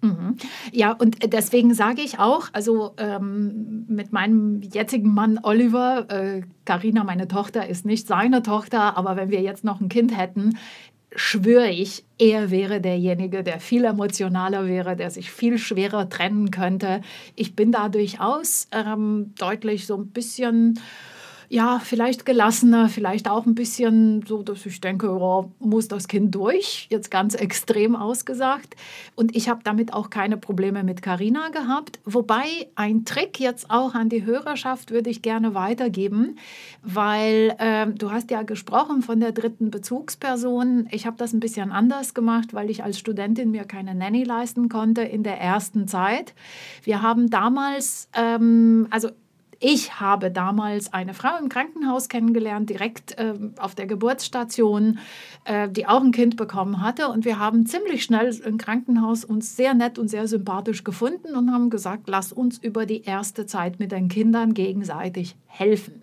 Mhm. 0.00 0.36
Ja, 0.72 0.92
und 0.92 1.32
deswegen 1.32 1.74
sage 1.74 2.02
ich 2.02 2.18
auch, 2.20 2.48
also 2.52 2.94
ähm, 2.98 3.84
mit 3.88 4.12
meinem 4.12 4.60
jetzigen 4.62 5.12
Mann 5.12 5.40
Oliver, 5.42 6.06
Karina, 6.64 7.00
äh, 7.00 7.04
meine 7.04 7.26
Tochter, 7.26 7.68
ist 7.68 7.84
nicht 7.84 8.06
seine 8.06 8.42
Tochter, 8.42 8.96
aber 8.96 9.16
wenn 9.16 9.30
wir 9.30 9.40
jetzt 9.40 9.64
noch 9.64 9.80
ein 9.80 9.88
Kind 9.88 10.16
hätten, 10.16 10.56
schwöre 11.14 11.70
ich, 11.70 12.04
er 12.18 12.50
wäre 12.50 12.80
derjenige, 12.80 13.42
der 13.42 13.60
viel 13.60 13.84
emotionaler 13.84 14.66
wäre, 14.66 14.94
der 14.94 15.10
sich 15.10 15.30
viel 15.32 15.58
schwerer 15.58 16.08
trennen 16.08 16.50
könnte. 16.50 17.00
Ich 17.34 17.56
bin 17.56 17.72
da 17.72 17.88
durchaus 17.88 18.68
ähm, 18.72 19.32
deutlich 19.38 19.86
so 19.86 19.96
ein 19.96 20.08
bisschen 20.08 20.78
ja, 21.50 21.80
vielleicht 21.82 22.26
gelassener, 22.26 22.90
vielleicht 22.90 23.28
auch 23.28 23.46
ein 23.46 23.54
bisschen 23.54 24.22
so, 24.26 24.42
dass 24.42 24.66
ich 24.66 24.82
denke, 24.82 25.10
oh, 25.10 25.50
muss 25.58 25.88
das 25.88 26.06
Kind 26.06 26.34
durch, 26.34 26.86
jetzt 26.90 27.10
ganz 27.10 27.34
extrem 27.34 27.96
ausgesagt. 27.96 28.76
Und 29.14 29.34
ich 29.34 29.48
habe 29.48 29.60
damit 29.64 29.94
auch 29.94 30.10
keine 30.10 30.36
Probleme 30.36 30.84
mit 30.84 31.00
Carina 31.00 31.48
gehabt. 31.48 32.00
Wobei 32.04 32.44
ein 32.74 33.06
Trick 33.06 33.40
jetzt 33.40 33.70
auch 33.70 33.94
an 33.94 34.10
die 34.10 34.26
Hörerschaft 34.26 34.90
würde 34.90 35.08
ich 35.08 35.22
gerne 35.22 35.54
weitergeben, 35.54 36.36
weil 36.82 37.54
äh, 37.58 37.86
du 37.86 38.10
hast 38.10 38.30
ja 38.30 38.42
gesprochen 38.42 39.00
von 39.00 39.18
der 39.18 39.32
dritten 39.32 39.70
Bezugsperson. 39.70 40.86
Ich 40.90 41.06
habe 41.06 41.16
das 41.16 41.32
ein 41.32 41.40
bisschen 41.40 41.72
anders 41.72 42.12
gemacht, 42.12 42.52
weil 42.52 42.68
ich 42.68 42.84
als 42.84 42.98
Studentin 42.98 43.50
mir 43.50 43.64
keine 43.64 43.94
Nanny 43.94 44.22
leisten 44.22 44.68
konnte 44.68 45.00
in 45.00 45.22
der 45.22 45.40
ersten 45.40 45.88
Zeit. 45.88 46.34
Wir 46.82 47.00
haben 47.00 47.30
damals, 47.30 48.10
ähm, 48.14 48.86
also 48.90 49.08
ich 49.60 49.98
habe 49.98 50.30
damals 50.30 50.92
eine 50.92 51.14
Frau 51.14 51.36
im 51.40 51.48
Krankenhaus 51.48 52.08
kennengelernt, 52.08 52.70
direkt 52.70 53.18
äh, 53.18 53.34
auf 53.58 53.74
der 53.74 53.86
Geburtsstation, 53.86 54.98
äh, 55.44 55.68
die 55.68 55.86
auch 55.86 56.00
ein 56.00 56.12
Kind 56.12 56.36
bekommen 56.36 56.80
hatte. 56.80 57.08
Und 57.08 57.24
wir 57.24 57.40
haben 57.40 57.66
ziemlich 57.66 58.04
schnell 58.04 58.32
im 58.44 58.56
Krankenhaus 58.56 59.24
uns 59.24 59.56
sehr 59.56 59.74
nett 59.74 59.98
und 59.98 60.08
sehr 60.08 60.28
sympathisch 60.28 60.84
gefunden 60.84 61.34
und 61.34 61.50
haben 61.52 61.70
gesagt, 61.70 62.04
lass 62.06 62.32
uns 62.32 62.58
über 62.58 62.86
die 62.86 63.02
erste 63.02 63.46
Zeit 63.46 63.80
mit 63.80 63.90
den 63.90 64.08
Kindern 64.08 64.54
gegenseitig 64.54 65.34
helfen. 65.46 66.02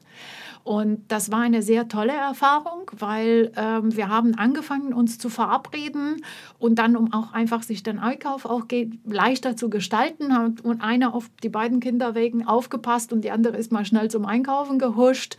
Und 0.66 1.04
das 1.10 1.32
war 1.32 1.42
eine 1.42 1.62
sehr 1.62 1.88
tolle 1.88 2.14
Erfahrung, 2.14 2.90
weil 2.98 3.52
ähm, 3.56 3.96
wir 3.96 4.10
haben 4.10 4.34
angefangen, 4.34 4.96
uns 4.96 5.20
zu 5.20 5.30
verabreden 5.30 6.24
und 6.58 6.80
dann, 6.80 6.96
um 6.96 7.14
auch 7.14 7.34
einfach 7.34 7.62
sich 7.62 7.84
den 7.84 8.00
Einkauf 8.00 8.46
auch 8.46 8.64
leichter 9.06 9.56
zu 9.56 9.70
gestalten, 9.70 10.36
hat 10.36 10.62
und 10.62 10.82
einer 10.82 11.14
auf 11.14 11.30
die 11.44 11.50
beiden 11.50 11.82
Kinder 11.82 12.16
wegen 12.16 12.48
aufgepasst 12.48 13.14
und 13.14 13.22
die 13.22 13.30
andere 13.30 13.58
ist 13.58 13.72
mal 13.72 13.86
schnell 13.86 14.10
zum 14.10 14.26
Einkaufen 14.26 14.80
gehuscht. 14.80 15.38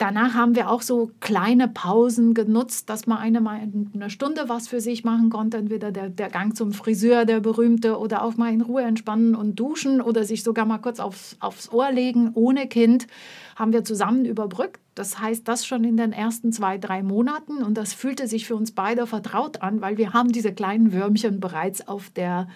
Danach 0.00 0.32
haben 0.32 0.54
wir 0.54 0.70
auch 0.70 0.80
so 0.80 1.10
kleine 1.20 1.68
Pausen 1.68 2.32
genutzt, 2.32 2.88
dass 2.88 3.06
man 3.06 3.18
eine 3.18 3.42
mal 3.42 3.60
eine 3.94 4.08
Stunde 4.08 4.48
was 4.48 4.66
für 4.66 4.80
sich 4.80 5.04
machen 5.04 5.28
konnte. 5.28 5.58
Entweder 5.58 5.92
der, 5.92 6.08
der 6.08 6.30
Gang 6.30 6.56
zum 6.56 6.72
Friseur, 6.72 7.26
der 7.26 7.40
berühmte, 7.40 7.98
oder 7.98 8.22
auch 8.22 8.38
mal 8.38 8.50
in 8.50 8.62
Ruhe 8.62 8.80
entspannen 8.80 9.34
und 9.34 9.60
duschen 9.60 10.00
oder 10.00 10.24
sich 10.24 10.42
sogar 10.42 10.64
mal 10.64 10.78
kurz 10.78 11.00
aufs, 11.00 11.36
aufs 11.38 11.70
Ohr 11.70 11.92
legen 11.92 12.30
ohne 12.32 12.66
Kind 12.66 13.08
haben 13.56 13.74
wir 13.74 13.84
zusammen 13.84 14.24
überbrückt. 14.24 14.80
Das 14.94 15.20
heißt, 15.20 15.46
das 15.46 15.66
schon 15.66 15.84
in 15.84 15.98
den 15.98 16.12
ersten 16.12 16.50
zwei, 16.50 16.78
drei 16.78 17.02
Monaten. 17.02 17.62
Und 17.62 17.74
das 17.74 17.92
fühlte 17.92 18.26
sich 18.26 18.46
für 18.46 18.56
uns 18.56 18.72
beide 18.72 19.06
vertraut 19.06 19.60
an, 19.60 19.82
weil 19.82 19.98
wir 19.98 20.14
haben 20.14 20.32
diese 20.32 20.54
kleinen 20.54 20.94
Würmchen 20.94 21.40
bereits 21.40 21.86
auf 21.86 22.08
der, 22.08 22.48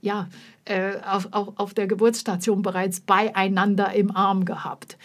ja, 0.00 0.28
auf, 1.08 1.28
auf, 1.30 1.52
auf 1.56 1.74
der 1.74 1.86
Geburtsstation 1.86 2.62
bereits 2.62 3.00
beieinander 3.00 3.92
im 3.92 4.14
Arm 4.14 4.44
gehabt. 4.44 4.98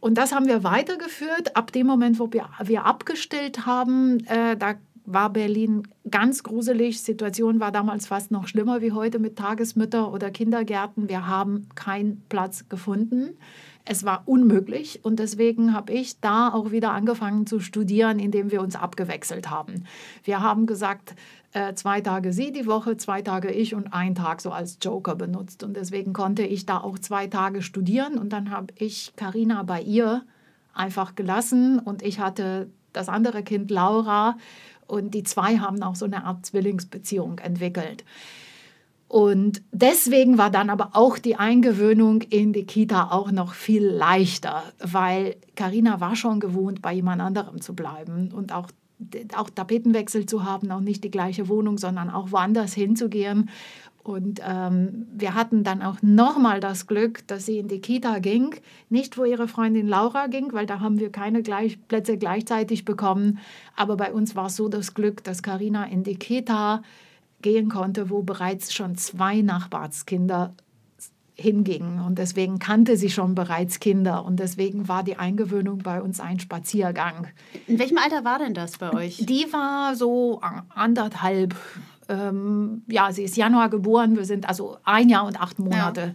Und 0.00 0.16
das 0.16 0.32
haben 0.32 0.46
wir 0.46 0.64
weitergeführt. 0.64 1.56
Ab 1.56 1.72
dem 1.72 1.86
Moment, 1.86 2.18
wo 2.18 2.32
wir, 2.32 2.48
wir 2.62 2.84
abgestillt 2.84 3.66
haben, 3.66 4.20
äh, 4.26 4.56
da 4.56 4.74
war 5.04 5.30
Berlin 5.32 5.88
ganz 6.10 6.42
gruselig. 6.42 7.02
Situation 7.02 7.60
war 7.60 7.72
damals 7.72 8.06
fast 8.06 8.30
noch 8.30 8.46
schlimmer 8.46 8.80
wie 8.82 8.92
heute 8.92 9.18
mit 9.18 9.36
Tagesmütter 9.36 10.12
oder 10.12 10.30
Kindergärten. 10.30 11.08
Wir 11.08 11.26
haben 11.26 11.68
keinen 11.74 12.22
Platz 12.28 12.68
gefunden 12.68 13.38
es 13.90 14.04
war 14.04 14.22
unmöglich 14.26 15.00
und 15.02 15.18
deswegen 15.18 15.72
habe 15.72 15.94
ich 15.94 16.20
da 16.20 16.52
auch 16.52 16.70
wieder 16.70 16.90
angefangen 16.90 17.46
zu 17.46 17.58
studieren, 17.58 18.18
indem 18.18 18.50
wir 18.50 18.60
uns 18.60 18.76
abgewechselt 18.76 19.48
haben. 19.48 19.84
Wir 20.24 20.42
haben 20.42 20.66
gesagt, 20.66 21.14
äh, 21.52 21.74
zwei 21.74 22.00
Tage 22.00 22.32
sie 22.32 22.52
die 22.52 22.66
Woche, 22.66 22.96
zwei 22.96 23.22
Tage 23.22 23.50
ich 23.50 23.74
und 23.74 23.92
ein 23.92 24.14
Tag 24.14 24.40
so 24.40 24.50
als 24.50 24.78
Joker 24.82 25.14
benutzt 25.14 25.62
und 25.62 25.74
deswegen 25.74 26.12
konnte 26.12 26.42
ich 26.42 26.66
da 26.66 26.78
auch 26.78 26.98
zwei 26.98 27.26
Tage 27.26 27.62
studieren 27.62 28.18
und 28.18 28.32
dann 28.32 28.50
habe 28.50 28.74
ich 28.76 29.12
Karina 29.16 29.62
bei 29.62 29.80
ihr 29.80 30.22
einfach 30.74 31.14
gelassen 31.14 31.78
und 31.78 32.02
ich 32.02 32.20
hatte 32.20 32.68
das 32.92 33.08
andere 33.08 33.42
Kind 33.42 33.70
Laura 33.70 34.36
und 34.86 35.14
die 35.14 35.22
zwei 35.22 35.58
haben 35.58 35.82
auch 35.82 35.94
so 35.94 36.04
eine 36.04 36.24
Art 36.24 36.44
Zwillingsbeziehung 36.46 37.38
entwickelt. 37.38 38.04
Und 39.08 39.62
deswegen 39.72 40.36
war 40.36 40.50
dann 40.50 40.68
aber 40.68 40.90
auch 40.92 41.16
die 41.16 41.36
Eingewöhnung 41.36 42.20
in 42.22 42.52
die 42.52 42.66
Kita 42.66 43.10
auch 43.10 43.30
noch 43.30 43.54
viel 43.54 43.84
leichter, 43.84 44.62
weil 44.80 45.36
Karina 45.56 46.00
war 46.00 46.14
schon 46.14 46.40
gewohnt, 46.40 46.82
bei 46.82 46.92
jemand 46.92 47.22
anderem 47.22 47.62
zu 47.62 47.74
bleiben 47.74 48.32
und 48.32 48.52
auch 48.52 48.68
auch 49.36 49.50
Tapetenwechsel 49.50 50.26
zu 50.26 50.44
haben, 50.44 50.70
auch 50.70 50.80
nicht 50.80 51.04
die 51.04 51.10
gleiche 51.10 51.48
Wohnung, 51.48 51.78
sondern 51.78 52.10
auch 52.10 52.32
woanders 52.32 52.74
hinzugehen. 52.74 53.50
Und 54.02 54.40
ähm, 54.42 55.06
wir 55.12 55.34
hatten 55.34 55.64
dann 55.64 55.82
auch 55.82 55.98
nochmal 56.00 56.60
das 56.60 56.86
Glück, 56.86 57.26
dass 57.26 57.44
sie 57.44 57.58
in 57.58 57.68
die 57.68 57.80
Kita 57.80 58.20
ging. 58.20 58.54
Nicht, 58.88 59.18
wo 59.18 59.24
ihre 59.24 59.48
Freundin 59.48 59.86
Laura 59.86 60.28
ging, 60.28 60.52
weil 60.54 60.64
da 60.64 60.80
haben 60.80 60.98
wir 60.98 61.12
keine 61.12 61.42
gleich 61.42 61.78
Plätze 61.88 62.16
gleichzeitig 62.16 62.86
bekommen. 62.86 63.38
Aber 63.76 63.98
bei 63.98 64.10
uns 64.10 64.34
war 64.34 64.48
so 64.48 64.68
das 64.70 64.94
Glück, 64.94 65.22
dass 65.24 65.42
Karina 65.42 65.84
in 65.84 66.04
die 66.04 66.16
Kita 66.16 66.82
gehen 67.42 67.68
konnte, 67.68 68.08
wo 68.08 68.22
bereits 68.22 68.72
schon 68.72 68.96
zwei 68.96 69.42
Nachbarskinder 69.42 70.54
hingingen. 71.40 72.00
Und 72.00 72.18
deswegen 72.18 72.58
kannte 72.58 72.96
sie 72.96 73.10
schon 73.10 73.34
bereits 73.34 73.80
Kinder. 73.80 74.24
Und 74.24 74.40
deswegen 74.40 74.88
war 74.88 75.04
die 75.04 75.16
Eingewöhnung 75.16 75.78
bei 75.78 76.02
uns 76.02 76.20
ein 76.20 76.40
Spaziergang. 76.40 77.28
In 77.66 77.78
welchem 77.78 77.98
Alter 77.98 78.24
war 78.24 78.38
denn 78.38 78.54
das 78.54 78.78
bei 78.78 78.92
euch? 78.92 79.18
Die 79.18 79.46
war 79.52 79.94
so 79.94 80.40
anderthalb. 80.74 81.54
Ähm, 82.08 82.82
ja, 82.88 83.12
sie 83.12 83.22
ist 83.22 83.36
Januar 83.36 83.70
geboren. 83.70 84.16
Wir 84.16 84.24
sind 84.24 84.48
also 84.48 84.78
ein 84.84 85.08
Jahr 85.08 85.26
und 85.26 85.40
acht 85.40 85.58
Monate. 85.58 86.14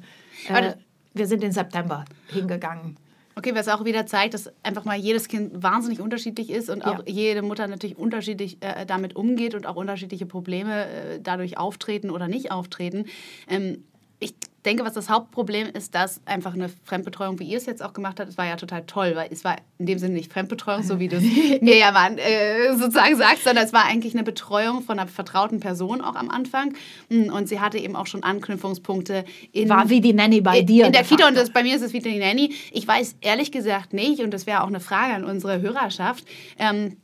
Ja. 0.50 0.60
Äh, 0.60 0.76
wir 1.14 1.28
sind 1.28 1.44
im 1.44 1.52
September 1.52 2.06
hingegangen. 2.28 2.98
Okay, 3.36 3.56
was 3.56 3.68
auch 3.68 3.84
wieder 3.84 4.06
zeigt, 4.06 4.36
dass 4.36 4.52
einfach 4.62 4.86
mal 4.86 4.98
jedes 4.98 5.28
Kind 5.28 5.64
wahnsinnig 5.64 6.00
unterschiedlich 6.00 6.52
ist 6.52 6.70
und 6.70 6.86
auch 6.86 7.00
ja. 7.00 7.14
jede 7.14 7.42
Mutter 7.42 7.68
natürlich 7.68 7.98
unterschiedlich 7.98 8.58
äh, 8.62 8.86
damit 8.86 9.16
umgeht 9.16 9.56
und 9.56 9.66
auch 9.66 9.76
unterschiedliche 9.76 10.26
Probleme 10.26 10.86
äh, 10.86 11.20
dadurch 11.22 11.58
auftreten 11.58 12.12
oder 12.12 12.28
nicht 12.28 12.52
auftreten. 12.52 13.06
Ähm, 13.48 13.84
ich 14.20 14.36
denke, 14.64 14.86
was 14.86 14.94
das 14.94 15.10
Hauptproblem 15.10 15.68
ist, 15.68 15.94
dass 15.94 16.22
einfach 16.26 16.54
eine 16.54 16.70
Fremdbetreuung, 16.84 17.40
wie 17.40 17.46
ihr 17.46 17.58
es 17.58 17.66
jetzt 17.66 17.84
auch 17.84 17.94
gemacht 17.94 18.20
habt, 18.20 18.30
es 18.30 18.38
war 18.38 18.46
ja 18.46 18.56
total 18.56 18.84
toll, 18.86 19.14
weil 19.16 19.28
es 19.32 19.44
war 19.44 19.58
in 19.78 19.86
dem 19.86 20.00
Sinne 20.00 20.14
nicht 20.14 20.32
Fremdbetreuung, 20.32 20.84
so 20.84 21.00
wie 21.00 21.08
du 21.08 21.18
es 21.18 21.24
mir 21.62 21.78
ja 21.78 21.92
mal, 21.92 22.18
äh, 22.18 22.74
sozusagen 22.76 23.16
sagst, 23.16 23.44
sondern 23.44 23.66
es 23.66 23.74
war 23.74 23.86
eigentlich 23.86 24.14
eine 24.14 24.24
Betreuung 24.24 24.82
von 24.82 25.00
einer 25.00 25.08
vertrauten 25.08 25.60
Person 25.60 26.02
auch 26.02 26.16
am 26.16 26.30
Anfang. 26.30 26.74
Hm, 27.10 27.32
und 27.32 27.50
sie 27.50 27.60
hatte 27.60 27.78
eben 27.78 27.96
auch 27.96 28.08
schon 28.08 28.24
Anknüpfungspunkte. 28.24 29.26
In, 29.52 29.70
war 29.70 29.90
wie 29.90 30.02
die 30.02 30.14
Nanny 30.14 30.42
bei 30.42 30.60
in, 30.60 30.66
dir. 30.66 30.86
In 30.86 30.94
der 30.94 31.04
Kita 31.04 31.28
und 31.28 31.36
das, 31.36 31.50
bei 31.50 31.64
mir 31.64 31.76
ist 31.76 31.82
es 31.82 31.94
wie 31.94 32.00
die 32.00 32.18
Nanny. 32.18 32.54
Ich 32.72 32.88
weiß 32.88 33.18
ehrlich 33.22 33.52
gesagt 33.52 33.94
nicht, 33.94 34.22
und 34.22 34.32
das 34.32 34.48
wäre 34.48 34.64
auch 34.64 34.68
eine 34.68 34.80
Frage 34.80 35.14
an 35.14 35.26
unsere 35.26 35.62
Hörerschaft, 35.62 36.26
ähm, 36.58 36.98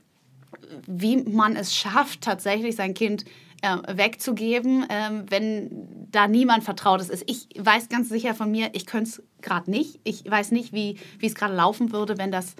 wie 0.87 1.17
man 1.17 1.55
es 1.55 1.75
schafft, 1.75 2.21
tatsächlich 2.21 2.75
sein 2.75 2.93
Kind 2.93 3.25
äh, 3.61 3.77
wegzugeben, 3.97 4.89
äh, 4.89 5.23
wenn 5.29 6.07
da 6.11 6.27
niemand 6.27 6.63
Vertrautes 6.63 7.09
ist. 7.09 7.23
Ich 7.27 7.47
weiß 7.57 7.89
ganz 7.89 8.09
sicher 8.09 8.33
von 8.33 8.49
mir, 8.49 8.69
ich 8.73 8.85
könnte 8.85 9.09
es 9.09 9.23
gerade 9.41 9.69
nicht. 9.69 9.99
Ich 10.03 10.29
weiß 10.29 10.51
nicht, 10.51 10.73
wie, 10.73 10.97
wie 11.19 11.25
es 11.25 11.35
gerade 11.35 11.53
laufen 11.53 11.91
würde, 11.91 12.17
wenn 12.17 12.31
das, 12.31 12.55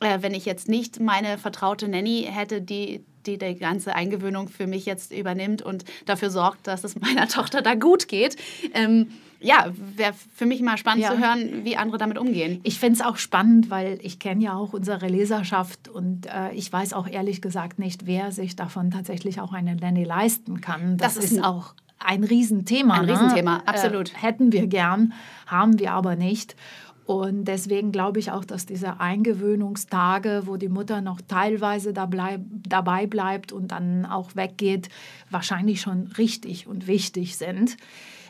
äh, 0.00 0.18
wenn 0.20 0.34
ich 0.34 0.44
jetzt 0.44 0.68
nicht 0.68 1.00
meine 1.00 1.38
vertraute 1.38 1.88
Nanny 1.88 2.28
hätte, 2.30 2.62
die, 2.62 3.04
die 3.26 3.38
die 3.38 3.56
ganze 3.56 3.94
Eingewöhnung 3.94 4.48
für 4.48 4.66
mich 4.66 4.86
jetzt 4.86 5.12
übernimmt 5.12 5.62
und 5.62 5.84
dafür 6.06 6.30
sorgt, 6.30 6.66
dass 6.66 6.84
es 6.84 6.96
meiner 7.00 7.28
Tochter 7.28 7.62
da 7.62 7.74
gut 7.74 8.08
geht. 8.08 8.36
Ähm, 8.74 9.08
ja, 9.42 9.66
wäre 9.96 10.14
für 10.34 10.46
mich 10.46 10.62
mal 10.62 10.76
spannend 10.76 11.04
ja. 11.04 11.10
zu 11.10 11.18
hören, 11.18 11.64
wie 11.64 11.76
andere 11.76 11.98
damit 11.98 12.18
umgehen. 12.18 12.60
Ich 12.62 12.78
finde 12.78 13.00
es 13.00 13.04
auch 13.04 13.16
spannend, 13.16 13.70
weil 13.70 13.98
ich 14.02 14.18
kenne 14.18 14.44
ja 14.44 14.54
auch 14.54 14.72
unsere 14.72 15.08
Leserschaft 15.08 15.88
und 15.88 16.26
äh, 16.26 16.52
ich 16.52 16.72
weiß 16.72 16.92
auch 16.92 17.08
ehrlich 17.08 17.42
gesagt 17.42 17.78
nicht, 17.78 18.06
wer 18.06 18.32
sich 18.32 18.56
davon 18.56 18.90
tatsächlich 18.90 19.40
auch 19.40 19.52
eine 19.52 19.76
Nanny 19.76 20.04
leisten 20.04 20.60
kann. 20.60 20.96
Das, 20.96 21.14
das 21.14 21.24
ist, 21.24 21.32
ist 21.32 21.44
auch 21.44 21.74
ein 21.98 22.24
Riesenthema. 22.24 22.94
Ein 22.94 23.06
ne? 23.06 23.12
Riesenthema, 23.12 23.62
absolut. 23.66 24.12
Äh, 24.12 24.18
hätten 24.18 24.52
wir 24.52 24.66
gern, 24.66 25.12
haben 25.46 25.78
wir 25.78 25.92
aber 25.92 26.16
nicht. 26.16 26.56
Und 27.04 27.44
deswegen 27.46 27.90
glaube 27.90 28.20
ich 28.20 28.30
auch, 28.30 28.44
dass 28.44 28.64
diese 28.64 29.00
Eingewöhnungstage, 29.00 30.42
wo 30.44 30.56
die 30.56 30.68
Mutter 30.68 31.00
noch 31.00 31.20
teilweise 31.20 31.92
dabei 31.92 33.06
bleibt 33.06 33.52
und 33.52 33.72
dann 33.72 34.06
auch 34.06 34.36
weggeht, 34.36 34.88
wahrscheinlich 35.28 35.80
schon 35.80 36.06
richtig 36.18 36.66
und 36.68 36.86
wichtig 36.86 37.36
sind. 37.36 37.76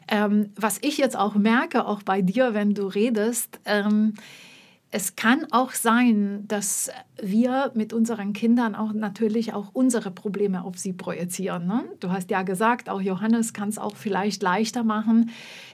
Ähm, 0.09 0.51
was 0.57 0.79
ich 0.83 0.99
jetzt 0.99 1.17
auch 1.17 1.35
merke, 1.35 1.87
auch 1.87 2.03
bei 2.03 2.23
dir, 2.23 2.55
wenn 2.55 2.75
du 2.75 2.87
redest, 2.87 3.61
ähm, 3.65 4.15
es 4.95 5.17
kann 5.17 5.47
auch 5.53 5.73
sein, 5.73 6.47
dass 6.49 6.91
wir 7.21 7.73
mit 7.75 7.95
unseren 7.95 8.35
Kindern 8.35 8.75
auch 8.75 8.93
natürlich 8.93 9.55
auch 9.55 9.71
unsere 9.73 10.11
Probleme 10.11 10.63
auf 10.65 10.77
sie 10.77 10.93
projizieren. 10.93 11.67
Ne? 11.67 11.85
Du 11.99 12.11
hast 12.11 12.31
ja 12.31 12.43
gesagt, 12.43 12.91
auch 12.91 13.01
Johannes 13.01 13.55
kann 13.55 13.71
es 13.71 13.79
auch 13.79 13.97
vielleicht 13.97 14.43
leichter 14.43 14.85
machen. 14.85 15.31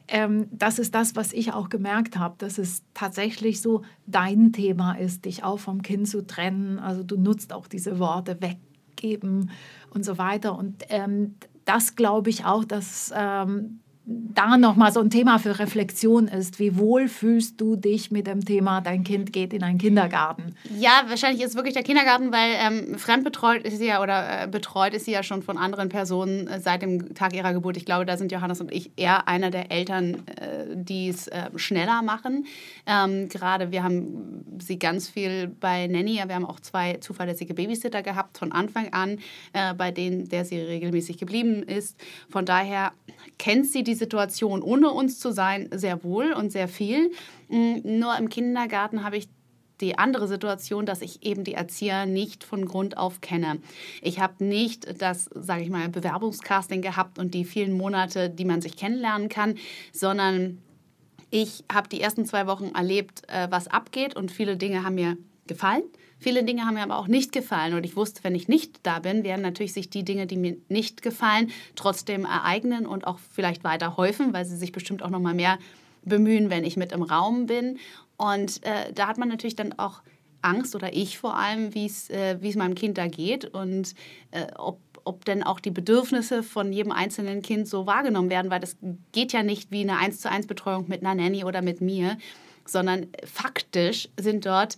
Ähm, 0.07 0.47
das 0.53 0.79
ist 0.79 0.95
das, 0.95 1.17
was 1.17 1.33
ich 1.33 1.53
auch 1.53 1.69
gemerkt 1.69 2.17
habe, 2.17 2.37
dass 2.39 2.59
es 2.59 2.85
tatsächlich 2.95 3.61
so 3.61 3.83
dein 4.07 4.53
Thema 4.53 4.93
ist, 4.93 5.25
dich 5.25 5.43
auch 5.43 5.59
vom 5.59 5.83
Kind 5.83 6.07
zu 6.09 6.25
trennen. 6.25 6.79
Also 6.79 7.03
du 7.03 7.17
nutzt 7.17 7.53
auch 7.53 7.67
diese 7.67 7.99
Worte 7.99 8.39
weggeben 8.41 9.51
und 9.91 10.05
so 10.05 10.17
weiter. 10.17 10.57
Und 10.57 10.85
ähm, 10.91 11.35
das 11.65 11.97
glaube 11.97 12.31
ich 12.31 12.45
auch, 12.45 12.65
dass 12.65 13.13
ähm, 13.17 13.81
da 14.11 14.57
nochmal 14.57 14.91
so 14.91 15.01
ein 15.01 15.11
Thema 15.11 15.39
für 15.39 15.59
Reflexion 15.59 16.29
ist. 16.29 16.59
Wie 16.59 16.79
wohl 16.79 17.09
fühlst 17.09 17.61
du 17.61 17.77
dich 17.77 18.11
mit 18.11 18.27
dem 18.27 18.43
Thema, 18.43 18.81
dein 18.81 19.05
Kind 19.05 19.35
geht 19.35 19.53
in 19.53 19.63
einen 19.63 19.77
Kindergarten? 19.77 20.55
Ja, 20.79 21.03
wahrscheinlich 21.09 21.43
ist 21.43 21.51
es 21.51 21.57
wirklich 21.57 21.75
der 21.75 21.83
Kindergarten, 21.83 22.33
weil 22.33 22.53
ähm, 22.59 22.99
fremdbetreut 22.99 23.65
ist 23.65 23.77
sie 23.77 23.87
ja 23.87 24.03
oder 24.03 24.45
äh, 24.45 24.47
betreut 24.47 24.95
ist 24.95 25.05
sie 25.05 25.11
ja 25.11 25.23
schon 25.23 25.43
von 25.43 25.59
anderen 25.59 25.91
Personen 25.91 26.47
äh, 26.49 26.59
seit 26.59 26.81
dem 26.81 27.15
Tag 27.15 27.35
ihrer 27.35 27.53
Geburt. 27.53 27.77
Ich 27.77 27.85
glaube, 27.85 28.07
da 28.07 28.17
sind 28.17 28.33
Johannes 28.33 28.63
und 28.63 28.73
ich 28.73 28.93
eher 28.97 29.29
einer 29.29 29.51
der 29.51 29.71
Eltern, 29.71 30.27
äh, 30.27 30.65
die 30.75 31.11
es 31.11 31.29
äh, 31.29 31.51
schneller 31.57 32.01
machen. 32.01 32.47
Ähm, 32.87 33.29
Gerade 33.29 33.73
wir 33.73 33.83
haben 33.83 34.43
sie 34.59 34.79
ganz 34.79 35.11
viel 35.11 35.49
bei 35.49 35.87
Nanny, 35.87 36.23
wir 36.25 36.35
haben 36.35 36.47
auch 36.47 36.61
zwei 36.61 36.95
zuverlässige 36.95 37.53
Babysitter 37.53 38.03
gehabt 38.03 38.39
von 38.39 38.53
Anfang 38.53 38.91
an, 38.95 39.19
äh, 39.53 39.75
bei 39.75 39.91
denen 39.91 40.31
der 40.31 40.47
sie 40.47 40.59
regelmäßig 40.59 41.19
geblieben 41.19 41.63
ist. 41.63 42.01
Von 42.31 42.47
daher 42.47 42.93
kennt 43.39 43.67
sie 43.67 43.83
die 43.83 43.98
Situation, 43.99 44.63
ohne 44.63 44.91
uns 44.91 45.19
zu 45.19 45.33
sein, 45.33 45.69
sehr 45.73 46.03
wohl 46.05 46.33
und 46.33 46.51
sehr 46.51 46.69
viel. 46.69 47.11
Mm, 47.49 47.99
nur 47.99 48.17
im 48.17 48.29
Kindergarten 48.29 49.05
habe 49.05 49.19
ich 49.19 49.29
die 49.81 49.99
andere 49.99 50.27
Situation, 50.27 50.87
dass 50.87 51.03
ich 51.03 51.23
eben 51.25 51.45
die 51.45 51.55
Erzieher 51.55 52.07
nicht 52.07 52.43
von 52.45 52.67
Grund 52.67 52.97
auf 52.97 53.21
kenne. 53.21 53.59
Ich 54.03 54.21
habe 54.21 54.45
nicht 54.45 55.01
das, 55.01 55.31
sage 55.35 55.63
ich 55.63 55.71
mal, 55.71 55.89
Bewerbungscasting 55.89 56.83
gehabt 56.83 57.19
und 57.19 57.35
die 57.35 57.45
vielen 57.45 57.77
Monate, 57.77 58.31
die 58.31 58.45
man 58.45 58.61
sich 58.61 58.77
kennenlernen 58.77 59.29
kann, 59.29 59.57
sondern 59.93 60.59
ich 61.31 61.65
habe 61.73 61.89
die 61.89 62.01
ersten 62.01 62.25
zwei 62.25 62.47
Wochen 62.47 62.73
erlebt, 62.75 63.23
äh, 63.29 63.49
was 63.51 63.69
abgeht 63.69 64.17
und 64.17 64.31
viele 64.31 64.57
Dinge 64.57 64.83
haben 64.85 64.95
mir 64.95 65.17
gefallen. 65.47 65.83
Viele 66.19 66.45
Dinge 66.45 66.63
haben 66.63 66.75
mir 66.75 66.83
aber 66.83 66.99
auch 66.99 67.09
nicht 67.09 67.33
gefallen 67.33 67.75
und 67.75 67.85
ich 67.85 67.97
wusste, 67.97 68.25
wenn 68.25 68.35
ich 68.35 68.49
nicht 68.49 68.81
da 68.83 68.99
bin, 68.99 69.25
werden 69.25 69.43
natürlich 69.43 69.73
sich 69.73 69.89
die 69.89 70.05
Dinge, 70.05 70.27
die 70.27 70.37
mir 70.37 70.57
nicht 70.69 71.03
gefallen, 71.03 71.51
trotzdem 71.77 72.25
ereignen 72.25 72.87
und 72.87 73.07
auch 73.07 73.19
vielleicht 73.33 73.65
weiter 73.65 73.97
häufen, 73.97 74.33
weil 74.33 74.45
sie 74.45 74.57
sich 74.57 74.73
bestimmt 74.73 75.03
auch 75.03 75.11
noch 75.11 75.21
mal 75.21 75.35
mehr 75.35 75.59
bemühen, 76.03 76.51
wenn 76.51 76.65
ich 76.65 76.77
mit 76.77 76.93
im 76.93 77.03
Raum 77.03 77.47
bin. 77.47 77.79
Und 78.17 78.65
äh, 78.65 78.93
da 78.93 79.07
hat 79.07 79.19
man 79.19 79.29
natürlich 79.29 79.57
dann 79.57 79.79
auch 79.79 80.03
Angst 80.43 80.75
oder 80.75 80.93
ich 80.93 81.19
vor 81.19 81.37
allem, 81.37 81.75
wie 81.75 81.91
äh, 82.09 82.39
es 82.43 82.57
meinem 82.57 82.75
Kind 82.75 82.99
da 82.99 83.07
geht 83.07 83.45
und 83.45 83.95
äh, 84.31 84.47
ob 84.57 84.81
ob 85.05 85.25
denn 85.25 85.43
auch 85.43 85.59
die 85.59 85.71
Bedürfnisse 85.71 86.43
von 86.43 86.71
jedem 86.71 86.93
einzelnen 86.93 87.41
Kind 87.41 87.67
so 87.67 87.87
wahrgenommen 87.87 88.29
werden, 88.29 88.51
weil 88.51 88.61
das 88.61 88.77
geht 89.13 89.33
ja 89.33 89.43
nicht 89.43 89.71
wie 89.71 89.81
eine 89.81 89.97
1 89.97 90.21
zu 90.21 90.31
1 90.31 90.47
Betreuung 90.47 90.87
mit 90.87 91.01
einer 91.01 91.15
Nanny 91.15 91.45
oder 91.45 91.63
mit 91.63 91.81
mir, 91.81 92.19
sondern 92.67 93.07
faktisch 93.25 94.11
sind 94.21 94.45
dort 94.45 94.77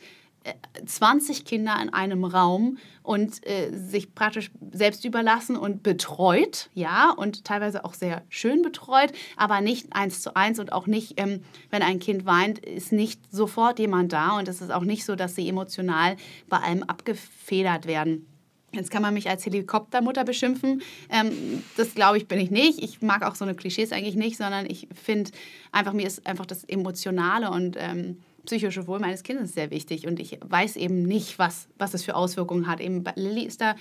20 0.86 1.44
Kinder 1.44 1.76
in 1.82 1.92
einem 1.92 2.24
Raum 2.24 2.78
und 3.02 3.46
äh, 3.46 3.70
sich 3.72 4.14
praktisch 4.14 4.50
selbst 4.72 5.04
überlassen 5.04 5.56
und 5.56 5.82
betreut, 5.82 6.70
ja, 6.74 7.10
und 7.10 7.44
teilweise 7.44 7.84
auch 7.84 7.94
sehr 7.94 8.22
schön 8.28 8.62
betreut, 8.62 9.12
aber 9.36 9.60
nicht 9.60 9.92
eins 9.92 10.22
zu 10.22 10.36
eins 10.36 10.58
und 10.58 10.72
auch 10.72 10.86
nicht, 10.86 11.20
ähm, 11.20 11.42
wenn 11.70 11.82
ein 11.82 11.98
Kind 11.98 12.24
weint, 12.24 12.58
ist 12.58 12.92
nicht 12.92 13.20
sofort 13.30 13.78
jemand 13.78 14.12
da 14.12 14.38
und 14.38 14.48
es 14.48 14.60
ist 14.60 14.70
auch 14.70 14.84
nicht 14.84 15.04
so, 15.04 15.14
dass 15.16 15.34
sie 15.34 15.48
emotional 15.48 16.16
bei 16.48 16.58
allem 16.58 16.82
abgefedert 16.84 17.86
werden. 17.86 18.26
Jetzt 18.72 18.90
kann 18.90 19.02
man 19.02 19.14
mich 19.14 19.28
als 19.28 19.44
Helikoptermutter 19.44 20.24
beschimpfen. 20.24 20.80
Ähm, 21.10 21.64
das 21.76 21.94
glaube 21.94 22.18
ich, 22.18 22.28
bin 22.28 22.38
ich 22.38 22.50
nicht. 22.50 22.82
Ich 22.82 23.02
mag 23.02 23.24
auch 23.24 23.34
so 23.34 23.44
eine 23.44 23.54
Klischees 23.54 23.90
eigentlich 23.90 24.14
nicht, 24.14 24.36
sondern 24.36 24.64
ich 24.64 24.88
finde 24.94 25.32
einfach, 25.72 25.92
mir 25.92 26.06
ist 26.06 26.26
einfach 26.26 26.46
das 26.46 26.62
Emotionale 26.64 27.50
und 27.50 27.76
ähm, 27.78 28.18
psychische 28.50 28.88
Wohl 28.88 28.98
meines 28.98 29.22
Kindes 29.22 29.54
sehr 29.54 29.70
wichtig 29.70 30.08
und 30.08 30.18
ich 30.18 30.40
weiß 30.42 30.74
eben 30.74 31.04
nicht, 31.04 31.38
was, 31.38 31.68
was 31.78 31.94
es 31.94 32.02
für 32.02 32.16
Auswirkungen 32.16 32.66
hat. 32.66 32.80
Eben 32.80 33.04
Lilly 33.14 33.44
ist 33.44 33.60
da 33.60 33.76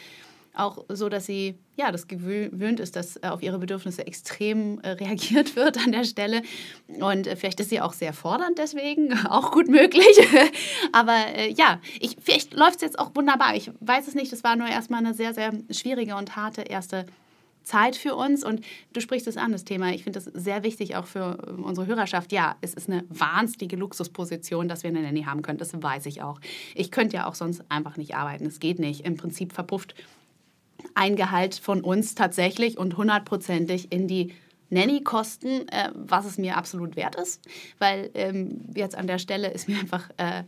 auch 0.54 0.86
so, 0.90 1.10
dass 1.10 1.26
sie 1.26 1.56
ja 1.76 1.92
das 1.92 2.08
gewöhnt 2.08 2.80
ist, 2.80 2.96
dass 2.96 3.18
äh, 3.18 3.30
auf 3.30 3.42
ihre 3.42 3.58
Bedürfnisse 3.58 4.06
extrem 4.06 4.80
äh, 4.82 4.90
reagiert 4.90 5.56
wird 5.56 5.80
an 5.84 5.92
der 5.92 6.04
Stelle 6.04 6.44
und 7.00 7.26
äh, 7.26 7.36
vielleicht 7.36 7.60
ist 7.60 7.72
sie 7.72 7.82
auch 7.82 7.94
sehr 7.94 8.14
fordernd 8.14 8.60
deswegen, 8.60 9.12
auch 9.28 9.52
gut 9.52 9.70
möglich. 9.70 10.06
Aber 10.92 11.18
ja, 11.50 11.82
ich, 12.00 12.18
vielleicht 12.22 12.54
läuft 12.54 12.76
es 12.76 12.82
jetzt 12.82 13.00
auch 13.00 13.16
wunderbar. 13.16 13.56
Ich 13.56 13.72
weiß 13.80 14.08
es 14.08 14.14
nicht. 14.14 14.32
Das 14.32 14.44
war 14.44 14.56
nur 14.56 14.68
erstmal 14.68 15.04
eine 15.04 15.16
sehr 15.16 15.34
sehr 15.34 15.52
schwierige 15.72 16.16
und 16.16 16.36
harte 16.36 16.62
erste 16.62 17.08
Zeit 17.70 17.96
für 17.96 18.16
uns. 18.16 18.44
Und 18.44 18.62
du 18.94 19.00
sprichst 19.00 19.28
es 19.28 19.38
an, 19.38 19.52
das 19.52 19.64
Thema. 19.64 19.92
Ich 19.94 20.04
finde 20.04 20.20
das 20.20 20.26
sehr 20.34 20.64
wichtig 20.64 20.96
auch 20.96 21.06
für 21.06 21.38
ähm, 21.48 21.64
unsere 21.64 21.88
Hörerschaft. 21.88 22.32
Ja, 22.32 22.56
es 22.62 22.74
ist 22.74 22.90
eine 22.90 23.06
wahnsinnige 23.10 23.76
Luxusposition, 23.76 24.68
dass 24.68 24.84
wir 24.84 24.90
eine 24.90 25.02
Nanny 25.02 25.24
haben 25.24 25.42
können. 25.42 25.60
Das 25.60 25.72
weiß 25.74 26.08
ich 26.08 26.22
auch. 26.22 26.40
Ich 26.76 26.92
könnte 26.92 27.18
ja 27.18 27.28
auch 27.28 27.36
sonst 27.36 27.64
einfach 27.70 27.98
nicht 27.98 28.16
arbeiten. 28.16 28.46
Es 28.46 28.60
geht 28.60 28.80
nicht. 28.80 29.06
Im 29.06 29.18
Prinzip 29.18 29.54
verpufft 29.54 29.94
ein 30.96 31.16
Gehalt 31.16 31.56
von 31.56 31.82
uns 31.82 32.16
tatsächlich 32.16 32.78
und 32.78 32.98
hundertprozentig 32.98 33.92
in 33.92 34.08
die 34.08 34.34
Nanny-Kosten, 34.70 35.68
äh, 35.70 35.92
was 35.94 36.26
es 36.26 36.38
mir 36.38 36.58
absolut 36.58 36.96
wert 36.96 37.16
ist, 37.16 37.42
weil 37.80 38.12
ähm, 38.14 38.66
jetzt 38.76 38.96
an 38.96 39.08
der 39.08 39.18
Stelle 39.18 39.50
ist 39.50 39.68
mir 39.68 39.80
einfach 39.80 40.10
äh, 40.18 40.44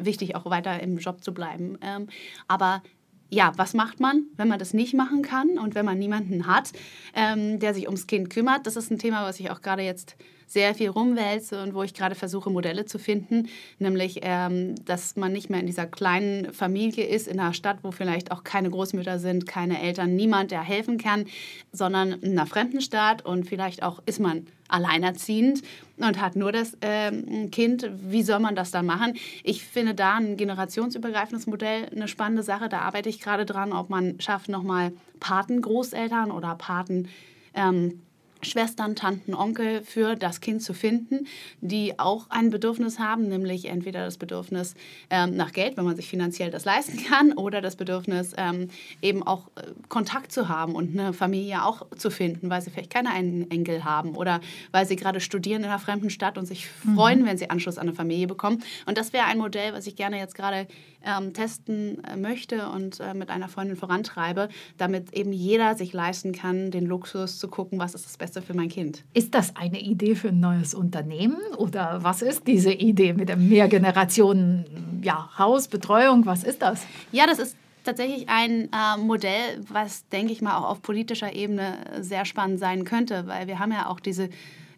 wichtig, 0.00 0.34
auch 0.34 0.46
weiter 0.46 0.80
im 0.80 0.98
Job 0.98 1.22
zu 1.22 1.32
bleiben. 1.32 1.78
Ähm, 1.80 2.08
aber 2.48 2.82
ja, 3.30 3.52
was 3.56 3.74
macht 3.74 4.00
man, 4.00 4.24
wenn 4.36 4.48
man 4.48 4.58
das 4.58 4.74
nicht 4.74 4.94
machen 4.94 5.22
kann 5.22 5.58
und 5.58 5.74
wenn 5.74 5.84
man 5.84 5.98
niemanden 5.98 6.46
hat, 6.46 6.72
ähm, 7.14 7.58
der 7.58 7.74
sich 7.74 7.86
ums 7.86 8.06
Kind 8.06 8.30
kümmert? 8.30 8.66
Das 8.66 8.76
ist 8.76 8.90
ein 8.90 8.98
Thema, 8.98 9.24
was 9.24 9.38
ich 9.40 9.50
auch 9.50 9.60
gerade 9.60 9.82
jetzt 9.82 10.16
sehr 10.46 10.74
viel 10.74 10.88
rumwälze 10.88 11.62
und 11.62 11.74
wo 11.74 11.82
ich 11.82 11.92
gerade 11.92 12.14
versuche, 12.14 12.50
Modelle 12.50 12.86
zu 12.86 12.98
finden, 12.98 13.48
nämlich, 13.78 14.20
ähm, 14.22 14.74
dass 14.86 15.14
man 15.14 15.32
nicht 15.32 15.50
mehr 15.50 15.60
in 15.60 15.66
dieser 15.66 15.86
kleinen 15.86 16.54
Familie 16.54 17.06
ist, 17.06 17.28
in 17.28 17.38
einer 17.38 17.52
Stadt, 17.52 17.78
wo 17.82 17.90
vielleicht 17.90 18.32
auch 18.32 18.44
keine 18.44 18.70
Großmütter 18.70 19.18
sind, 19.18 19.46
keine 19.46 19.80
Eltern, 19.80 20.16
niemand, 20.16 20.50
der 20.50 20.62
helfen 20.62 20.96
kann, 20.96 21.26
sondern 21.70 22.12
in 22.12 22.32
einer 22.32 22.46
fremden 22.46 22.80
Stadt 22.80 23.24
und 23.24 23.46
vielleicht 23.46 23.82
auch 23.82 24.02
ist 24.06 24.20
man 24.20 24.46
alleinerziehend 24.68 25.62
und 25.96 26.20
hat 26.20 26.36
nur 26.36 26.52
das 26.52 26.76
ähm, 26.80 27.50
Kind. 27.50 27.90
Wie 28.00 28.22
soll 28.22 28.38
man 28.38 28.54
das 28.54 28.70
dann 28.70 28.86
machen? 28.86 29.14
Ich 29.42 29.64
finde 29.64 29.94
da 29.94 30.16
ein 30.16 30.36
generationsübergreifendes 30.36 31.46
Modell 31.46 31.86
eine 31.94 32.08
spannende 32.08 32.42
Sache. 32.42 32.68
Da 32.68 32.80
arbeite 32.80 33.08
ich 33.08 33.20
gerade 33.20 33.44
dran, 33.46 33.72
ob 33.72 33.90
man 33.90 34.20
schafft, 34.20 34.48
nochmal 34.48 34.92
Patengroßeltern 35.20 36.30
oder 36.30 36.54
Paten. 36.54 37.08
Ähm, 37.54 38.00
Schwestern, 38.42 38.96
Tanten, 38.96 39.34
Onkel 39.34 39.82
für 39.82 40.14
das 40.14 40.40
Kind 40.40 40.62
zu 40.62 40.74
finden, 40.74 41.26
die 41.60 41.98
auch 41.98 42.30
ein 42.30 42.50
Bedürfnis 42.50 42.98
haben, 42.98 43.28
nämlich 43.28 43.66
entweder 43.66 44.04
das 44.04 44.18
Bedürfnis 44.18 44.74
ähm, 45.10 45.36
nach 45.36 45.52
Geld, 45.52 45.76
wenn 45.76 45.84
man 45.84 45.96
sich 45.96 46.08
finanziell 46.08 46.50
das 46.50 46.64
leisten 46.64 47.02
kann, 47.08 47.32
oder 47.32 47.60
das 47.60 47.76
Bedürfnis 47.76 48.34
ähm, 48.36 48.68
eben 49.02 49.22
auch 49.22 49.48
äh, 49.56 49.62
Kontakt 49.88 50.32
zu 50.32 50.48
haben 50.48 50.74
und 50.74 50.98
eine 50.98 51.12
Familie 51.12 51.64
auch 51.64 51.86
zu 51.96 52.10
finden, 52.10 52.50
weil 52.50 52.62
sie 52.62 52.70
vielleicht 52.70 52.90
keine 52.90 53.10
Enkel 53.14 53.84
haben 53.84 54.14
oder 54.16 54.40
weil 54.70 54.86
sie 54.86 54.96
gerade 54.96 55.20
studieren 55.20 55.62
in 55.62 55.68
einer 55.68 55.78
fremden 55.78 56.10
Stadt 56.10 56.38
und 56.38 56.46
sich 56.46 56.68
mhm. 56.84 56.94
freuen, 56.94 57.26
wenn 57.26 57.38
sie 57.38 57.50
Anschluss 57.50 57.78
an 57.78 57.88
eine 57.88 57.96
Familie 57.96 58.26
bekommen. 58.26 58.62
Und 58.86 58.98
das 58.98 59.12
wäre 59.12 59.26
ein 59.26 59.38
Modell, 59.38 59.72
was 59.72 59.86
ich 59.86 59.96
gerne 59.96 60.18
jetzt 60.18 60.34
gerade 60.34 60.66
ähm, 61.04 61.32
testen 61.32 62.02
äh, 62.04 62.16
möchte 62.16 62.68
und 62.68 63.00
äh, 63.00 63.14
mit 63.14 63.30
einer 63.30 63.48
Freundin 63.48 63.76
vorantreibe, 63.76 64.48
damit 64.76 65.12
eben 65.12 65.32
jeder 65.32 65.74
sich 65.74 65.92
leisten 65.92 66.32
kann, 66.32 66.70
den 66.70 66.86
Luxus 66.86 67.38
zu 67.38 67.48
gucken, 67.48 67.78
was 67.78 67.94
ist 67.94 68.04
das 68.04 68.16
Beste 68.16 68.27
für 68.36 68.54
mein 68.54 68.68
Kind. 68.68 69.04
Ist 69.14 69.34
das 69.34 69.56
eine 69.56 69.80
Idee 69.80 70.14
für 70.14 70.28
ein 70.28 70.40
neues 70.40 70.74
Unternehmen 70.74 71.38
oder 71.56 72.02
was 72.02 72.22
ist 72.22 72.46
diese 72.46 72.72
Idee 72.72 73.12
mit 73.12 73.28
dem 73.28 73.48
Mehrgenerationen 73.48 75.00
ja, 75.02 75.30
Haus, 75.38 75.68
Betreuung, 75.68 76.26
was 76.26 76.44
ist 76.44 76.62
das? 76.62 76.84
Ja, 77.12 77.26
das 77.26 77.38
ist 77.38 77.56
tatsächlich 77.84 78.28
ein 78.28 78.68
äh, 78.72 78.98
Modell, 78.98 79.60
was, 79.68 80.06
denke 80.08 80.32
ich 80.32 80.42
mal, 80.42 80.58
auch 80.58 80.68
auf 80.68 80.82
politischer 80.82 81.32
Ebene 81.32 81.78
sehr 82.00 82.24
spannend 82.24 82.58
sein 82.58 82.84
könnte, 82.84 83.26
weil 83.26 83.46
wir 83.46 83.58
haben 83.58 83.72
ja 83.72 83.86
auch 83.88 84.00
diese 84.00 84.28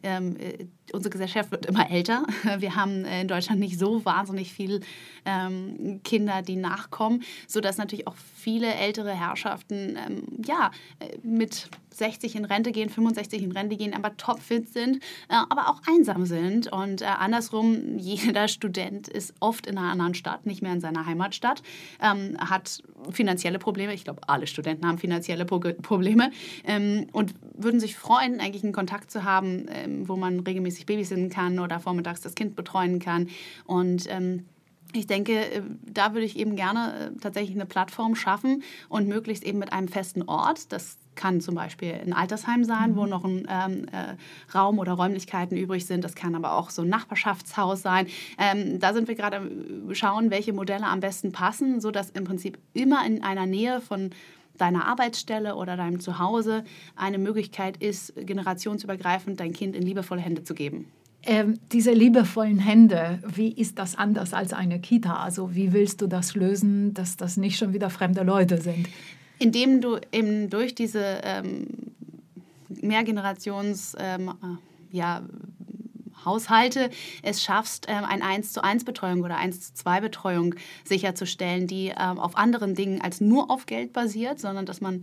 ähm, 0.03 0.37
äh, 0.39 0.67
unsere 0.93 1.11
Gesellschaft 1.11 1.51
wird 1.51 1.67
immer 1.67 1.91
älter. 1.91 2.25
Wir 2.59 2.77
haben 2.77 3.05
in 3.05 3.29
Deutschland 3.29 3.61
nicht 3.61 3.79
so 3.79 4.05
wahnsinnig 4.05 4.53
viele 4.53 4.81
ähm, 5.25 6.01
Kinder, 6.05 6.43
die 6.43 6.57
nachkommen, 6.57 7.23
sodass 7.47 7.79
natürlich 7.79 8.07
auch 8.07 8.17
viele 8.37 8.73
ältere 8.75 9.13
Herrschaften 9.13 9.97
ähm, 9.97 10.23
ja, 10.45 10.71
äh, 10.99 11.19
mit 11.23 11.69
60 11.95 12.37
in 12.37 12.45
Rente 12.45 12.73
gehen, 12.73 12.89
65 12.89 13.43
in 13.43 13.53
Rente 13.53 13.77
gehen, 13.77 13.95
aber 13.95 14.17
topfit 14.17 14.73
sind, 14.73 14.97
äh, 15.29 15.35
aber 15.49 15.69
auch 15.69 15.83
einsam 15.87 16.25
sind. 16.27 16.73
Und 16.73 17.03
äh, 17.03 17.07
andersrum, 17.07 17.99
jeder 17.99 18.49
Student 18.49 19.09
ist 19.09 19.35
oft 19.41 19.67
in 19.67 19.79
einer 19.79 19.91
anderen 19.91 20.15
Stadt, 20.15 20.47
nicht 20.47 20.63
mehr 20.63 20.73
in 20.73 20.81
seiner 20.81 21.07
Heimatstadt, 21.07 21.63
ähm, 22.03 22.37
hat 22.39 22.83
finanzielle 23.11 23.59
Probleme. 23.59 23.95
Ich 23.95 24.05
glaube, 24.05 24.21
alle 24.27 24.47
Studenten 24.47 24.87
haben 24.87 24.99
finanzielle 24.99 25.45
Pro 25.45 25.61
Probleme 25.61 26.31
ähm, 26.65 27.07
und 27.13 27.35
würden 27.55 27.81
sich 27.81 27.97
freuen, 27.97 28.41
eigentlich 28.41 28.65
einen 28.65 28.73
Kontakt 28.73 29.11
zu 29.11 29.25
haben, 29.25 29.67
ähm, 29.69 30.09
wo 30.09 30.17
man 30.17 30.41
regelmäßig 30.41 30.80
babysitten 30.87 31.31
kann 31.31 31.59
oder 31.59 31.81
vormittags 31.81 32.21
das 32.21 32.35
Kind 32.35 32.57
betreuen 32.57 32.99
kann. 32.99 33.29
Und 33.65 34.07
ähm, 34.09 34.47
ich 34.93 35.07
denke, 35.07 35.33
äh, 35.33 35.63
da 35.83 36.15
würde 36.15 36.27
ich 36.27 36.39
eben 36.39 36.57
gerne 36.57 37.13
äh, 37.15 37.21
tatsächlich 37.21 37.55
eine 37.55 37.67
Plattform 37.67 38.15
schaffen 38.15 38.63
und 38.89 39.09
möglichst 39.09 39.45
eben 39.45 39.59
mit 39.59 39.73
einem 39.73 39.89
festen 39.89 40.23
Ort. 40.23 40.73
Das 40.73 40.99
kann 41.15 41.41
zum 41.41 41.55
Beispiel 41.55 41.93
ein 41.93 42.13
Altersheim 42.13 42.65
sein, 42.65 42.93
mhm. 42.93 42.97
wo 42.97 43.07
noch 43.07 43.25
ein 43.25 43.47
ähm, 43.49 43.87
äh, 43.93 44.17
Raum 44.57 44.79
oder 44.79 44.93
Räumlichkeiten 44.93 45.57
übrig 45.57 45.87
sind. 45.87 46.05
Das 46.05 46.15
kann 46.15 46.35
aber 46.35 46.55
auch 46.55 46.71
so 46.71 46.83
ein 46.83 46.89
Nachbarschaftshaus 46.89 47.83
sein. 47.83 48.07
Ähm, 48.39 48.79
da 48.81 48.95
sind 48.95 49.09
wir 49.09 49.15
gerade 49.15 49.51
schauen, 49.93 50.31
welche 50.31 50.53
Modelle 50.53 50.87
am 50.87 51.01
besten 51.01 51.33
passen, 51.33 51.81
sodass 51.81 52.11
im 52.11 52.25
Prinzip 52.25 52.59
immer 52.73 53.05
in 53.07 53.23
einer 53.23 53.47
Nähe 53.47 53.81
von 53.81 54.11
deiner 54.61 54.87
Arbeitsstelle 54.87 55.57
oder 55.57 55.77
deinem 55.77 56.01
Zuhause 56.01 56.65
eine 56.97 57.19
Möglichkeit 57.19 57.77
ist, 57.77 58.15
generationsübergreifend 58.17 59.41
dein 59.41 59.53
Kind 59.53 59.77
in 59.77 59.83
liebevolle 59.83 60.21
Hände 60.21 60.45
zu 60.45 60.55
geben. 60.55 60.87
Ähm, 61.23 61.59
diese 61.71 61.93
liebevollen 61.93 62.59
Hände, 62.59 63.19
wie 63.27 63.53
ist 63.53 63.79
das 63.79 63.95
anders 63.95 64.33
als 64.33 64.53
eine 64.53 64.81
Kita? 64.81 65.17
Also 65.17 65.55
wie 65.55 65.73
willst 65.73 66.01
du 66.01 66.07
das 66.07 66.35
lösen, 66.35 66.95
dass 66.95 67.17
das 67.17 67.37
nicht 67.37 67.59
schon 67.59 67.75
wieder 67.75 67.91
fremde 67.91 68.23
Leute 68.23 68.61
sind? 68.61 68.89
Indem 69.39 69.81
du 69.81 69.99
eben 70.13 70.49
durch 70.49 70.75
diese 70.75 71.21
ähm, 71.23 71.67
Mehrgenerations 72.69 73.97
ähm, 73.99 74.29
äh, 74.29 74.97
ja, 74.97 75.23
Haushalte 76.25 76.91
es 77.23 77.43
schaffst, 77.43 77.87
ähm, 77.89 78.05
eine 78.05 78.25
1 78.25 78.53
zu 78.53 78.63
1 78.63 78.85
Betreuung 78.85 79.23
oder 79.23 79.37
1 79.37 79.61
zu 79.61 79.75
2 79.75 80.01
Betreuung 80.01 80.55
sicherzustellen, 80.85 81.67
die 81.67 81.89
ähm, 81.89 82.19
auf 82.19 82.37
anderen 82.37 82.75
Dingen 82.75 83.01
als 83.01 83.21
nur 83.21 83.51
auf 83.51 83.67
Geld 83.67 83.93
basiert, 83.93 84.41
sondern 84.41 84.67
dass 84.67 84.81
man 84.81 85.03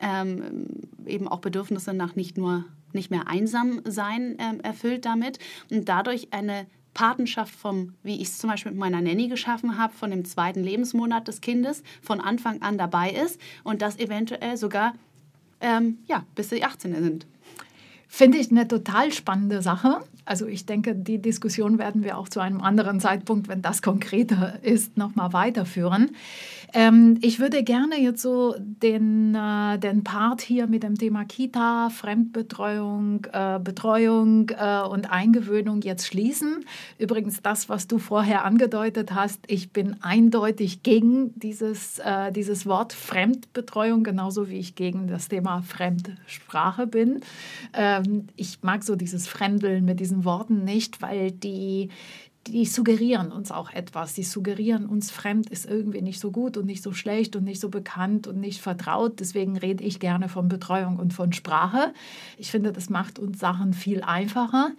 ähm, 0.00 0.66
eben 1.06 1.28
auch 1.28 1.40
Bedürfnisse 1.40 1.94
nach 1.94 2.16
nicht 2.16 2.36
nur 2.36 2.64
nicht 2.92 3.10
mehr 3.10 3.28
einsam 3.28 3.82
sein 3.84 4.38
erfüllt 4.62 5.04
damit 5.04 5.38
und 5.70 5.86
dadurch 5.86 6.32
eine 6.32 6.66
Patenschaft 6.94 7.54
vom, 7.54 7.92
wie 8.02 8.16
ich 8.22 8.28
es 8.28 8.38
zum 8.38 8.48
Beispiel 8.48 8.72
mit 8.72 8.78
meiner 8.78 9.02
Nanny 9.02 9.28
geschaffen 9.28 9.76
habe, 9.76 9.92
von 9.92 10.10
dem 10.10 10.24
zweiten 10.24 10.62
Lebensmonat 10.62 11.28
des 11.28 11.42
Kindes 11.42 11.82
von 12.00 12.22
Anfang 12.22 12.62
an 12.62 12.78
dabei 12.78 13.10
ist 13.10 13.38
und 13.64 13.82
das 13.82 13.98
eventuell 13.98 14.56
sogar 14.56 14.94
ähm, 15.60 15.98
ja, 16.06 16.24
bis 16.34 16.50
sie 16.50 16.64
18 16.64 16.94
sind. 16.94 17.26
Finde 18.08 18.38
ich 18.38 18.50
eine 18.50 18.68
total 18.68 19.12
spannende 19.12 19.62
Sache. 19.62 20.00
Also 20.26 20.46
ich 20.46 20.66
denke, 20.66 20.94
die 20.94 21.22
Diskussion 21.22 21.78
werden 21.78 22.02
wir 22.02 22.18
auch 22.18 22.28
zu 22.28 22.40
einem 22.40 22.60
anderen 22.60 23.00
Zeitpunkt, 23.00 23.48
wenn 23.48 23.62
das 23.62 23.80
konkreter 23.80 24.58
ist, 24.62 24.96
nochmal 24.96 25.32
weiterführen. 25.32 26.10
Ähm, 26.74 27.18
ich 27.22 27.38
würde 27.38 27.62
gerne 27.62 28.00
jetzt 28.00 28.20
so 28.20 28.54
den, 28.58 29.34
äh, 29.34 29.78
den 29.78 30.04
Part 30.04 30.42
hier 30.42 30.66
mit 30.66 30.82
dem 30.82 30.96
Thema 30.96 31.24
Kita, 31.24 31.90
Fremdbetreuung, 31.90 33.24
äh, 33.32 33.60
Betreuung 33.62 34.50
äh, 34.50 34.82
und 34.82 35.10
Eingewöhnung 35.10 35.82
jetzt 35.82 36.06
schließen. 36.06 36.64
Übrigens 36.98 37.40
das, 37.40 37.68
was 37.68 37.86
du 37.86 37.98
vorher 37.98 38.44
angedeutet 38.44 39.14
hast, 39.14 39.40
ich 39.46 39.70
bin 39.70 39.96
eindeutig 40.02 40.82
gegen 40.82 41.38
dieses, 41.38 41.98
äh, 42.00 42.32
dieses 42.32 42.66
Wort 42.66 42.92
Fremdbetreuung, 42.92 44.02
genauso 44.02 44.48
wie 44.48 44.58
ich 44.58 44.74
gegen 44.74 45.06
das 45.06 45.28
Thema 45.28 45.62
Fremdsprache 45.62 46.86
bin. 46.86 47.20
Ähm, 47.74 48.26
ich 48.36 48.58
mag 48.62 48.82
so 48.82 48.96
dieses 48.96 49.28
Fremdeln 49.28 49.84
mit 49.84 50.00
diesen 50.00 50.15
Worten 50.24 50.64
nicht, 50.64 51.02
weil 51.02 51.32
die 51.32 51.90
die 52.46 52.66
suggerieren 52.66 53.32
uns 53.32 53.50
auch 53.50 53.72
etwas. 53.72 54.14
Die 54.14 54.22
suggerieren 54.22 54.86
uns, 54.86 55.10
fremd 55.10 55.50
ist 55.50 55.66
irgendwie 55.66 56.02
nicht 56.02 56.20
so 56.20 56.30
gut 56.30 56.56
und 56.56 56.66
nicht 56.66 56.82
so 56.82 56.92
schlecht 56.92 57.36
und 57.36 57.44
nicht 57.44 57.60
so 57.60 57.68
bekannt 57.68 58.26
und 58.26 58.40
nicht 58.40 58.60
vertraut. 58.60 59.20
Deswegen 59.20 59.56
rede 59.56 59.84
ich 59.84 60.00
gerne 60.00 60.28
von 60.28 60.48
Betreuung 60.48 60.98
und 60.98 61.12
von 61.12 61.32
Sprache. 61.32 61.92
Ich 62.38 62.50
finde, 62.50 62.72
das 62.72 62.90
macht 62.90 63.18
uns 63.18 63.38
Sachen 63.38 63.72
viel 63.72 64.02
einfacher. 64.02 64.70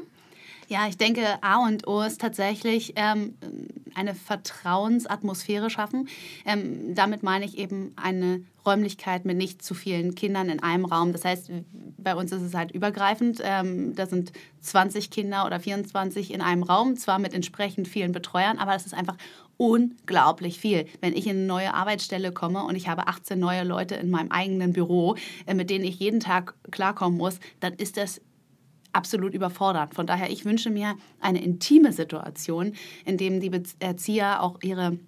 Ja, 0.68 0.88
ich 0.88 0.96
denke, 0.96 1.22
A 1.42 1.64
und 1.64 1.86
O 1.86 2.02
ist 2.02 2.20
tatsächlich 2.20 2.94
ähm, 2.96 3.34
eine 3.94 4.14
Vertrauensatmosphäre 4.14 5.70
schaffen. 5.70 6.08
Ähm, 6.44 6.94
damit 6.94 7.22
meine 7.22 7.44
ich 7.44 7.56
eben 7.56 7.92
eine 7.96 8.42
Räumlichkeit 8.64 9.24
mit 9.24 9.36
nicht 9.36 9.62
zu 9.62 9.74
vielen 9.74 10.16
Kindern 10.16 10.48
in 10.48 10.60
einem 10.60 10.84
Raum. 10.84 11.12
Das 11.12 11.24
heißt, 11.24 11.50
bei 11.98 12.16
uns 12.16 12.32
ist 12.32 12.42
es 12.42 12.54
halt 12.54 12.72
übergreifend. 12.72 13.40
Ähm, 13.44 13.94
da 13.94 14.06
sind 14.06 14.32
20 14.60 15.10
Kinder 15.10 15.46
oder 15.46 15.60
24 15.60 16.32
in 16.34 16.40
einem 16.40 16.64
Raum, 16.64 16.96
zwar 16.96 17.20
mit 17.20 17.32
entsprechend 17.32 17.86
vielen 17.86 18.10
Betreuern, 18.10 18.58
aber 18.58 18.74
es 18.74 18.86
ist 18.86 18.94
einfach 18.94 19.16
unglaublich 19.56 20.58
viel. 20.58 20.86
Wenn 21.00 21.14
ich 21.14 21.26
in 21.26 21.36
eine 21.36 21.46
neue 21.46 21.72
Arbeitsstelle 21.72 22.32
komme 22.32 22.64
und 22.64 22.74
ich 22.74 22.88
habe 22.88 23.06
18 23.06 23.38
neue 23.38 23.62
Leute 23.62 23.94
in 23.94 24.10
meinem 24.10 24.32
eigenen 24.32 24.72
Büro, 24.72 25.16
äh, 25.46 25.54
mit 25.54 25.70
denen 25.70 25.84
ich 25.84 26.00
jeden 26.00 26.20
Tag 26.20 26.54
klarkommen 26.72 27.16
muss, 27.16 27.38
dann 27.60 27.74
ist 27.74 27.96
das 27.96 28.20
absolut 28.96 29.34
überfordert. 29.34 29.94
Von 29.94 30.06
daher, 30.06 30.30
ich 30.30 30.44
wünsche 30.44 30.70
mir 30.70 30.96
eine 31.20 31.42
intime 31.42 31.92
Situation, 31.92 32.72
in 33.04 33.16
dem 33.16 33.40
die 33.40 33.52
Erzieher 33.78 34.42
auch 34.42 34.58
ihre 34.62 34.98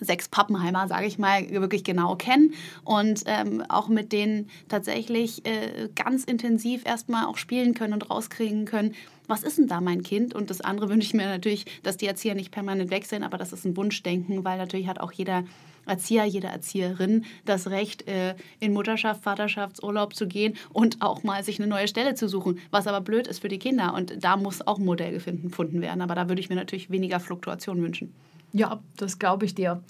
sechs 0.00 0.28
Pappenheimer, 0.28 0.88
sage 0.88 1.06
ich 1.06 1.18
mal, 1.18 1.48
wirklich 1.50 1.84
genau 1.84 2.16
kennen 2.16 2.54
und 2.84 3.22
ähm, 3.26 3.62
auch 3.68 3.88
mit 3.88 4.12
denen 4.12 4.50
tatsächlich 4.68 5.46
äh, 5.46 5.88
ganz 5.94 6.24
intensiv 6.24 6.84
erstmal 6.84 7.26
auch 7.26 7.38
spielen 7.38 7.74
können 7.74 7.92
und 7.92 8.10
rauskriegen 8.10 8.64
können, 8.64 8.94
was 9.28 9.42
ist 9.42 9.58
denn 9.58 9.68
da 9.68 9.80
mein 9.80 10.02
Kind? 10.02 10.34
Und 10.34 10.50
das 10.50 10.60
andere 10.60 10.88
wünsche 10.90 11.06
ich 11.06 11.14
mir 11.14 11.26
natürlich, 11.26 11.66
dass 11.82 11.96
die 11.96 12.06
Erzieher 12.06 12.34
nicht 12.34 12.50
permanent 12.50 12.90
wechseln, 12.90 13.22
aber 13.22 13.38
das 13.38 13.52
ist 13.52 13.64
ein 13.64 13.76
Wunschdenken, 13.76 14.44
weil 14.44 14.58
natürlich 14.58 14.88
hat 14.88 15.00
auch 15.00 15.12
jeder 15.12 15.44
Erzieher, 15.86 16.24
jede 16.24 16.48
Erzieherin 16.48 17.24
das 17.44 17.70
Recht, 17.70 18.06
äh, 18.08 18.34
in 18.60 18.72
Mutterschaft, 18.72 19.22
Vaterschaftsurlaub 19.22 20.14
zu 20.14 20.26
gehen 20.26 20.56
und 20.72 21.02
auch 21.02 21.22
mal 21.22 21.42
sich 21.42 21.58
eine 21.58 21.68
neue 21.68 21.88
Stelle 21.88 22.14
zu 22.14 22.28
suchen, 22.28 22.58
was 22.70 22.86
aber 22.86 23.00
blöd 23.00 23.26
ist 23.26 23.40
für 23.40 23.48
die 23.48 23.58
Kinder. 23.58 23.94
Und 23.94 24.22
da 24.22 24.36
muss 24.36 24.66
auch 24.66 24.78
ein 24.78 24.84
Modell 24.84 25.12
gefunden 25.12 25.80
werden. 25.80 26.02
Aber 26.02 26.14
da 26.14 26.28
würde 26.28 26.40
ich 26.40 26.48
mir 26.48 26.56
natürlich 26.56 26.90
weniger 26.90 27.20
Fluktuation 27.20 27.82
wünschen. 27.82 28.12
Ja, 28.52 28.80
das 28.96 29.18
glaube 29.18 29.44
ich 29.44 29.54
dir. 29.54 29.82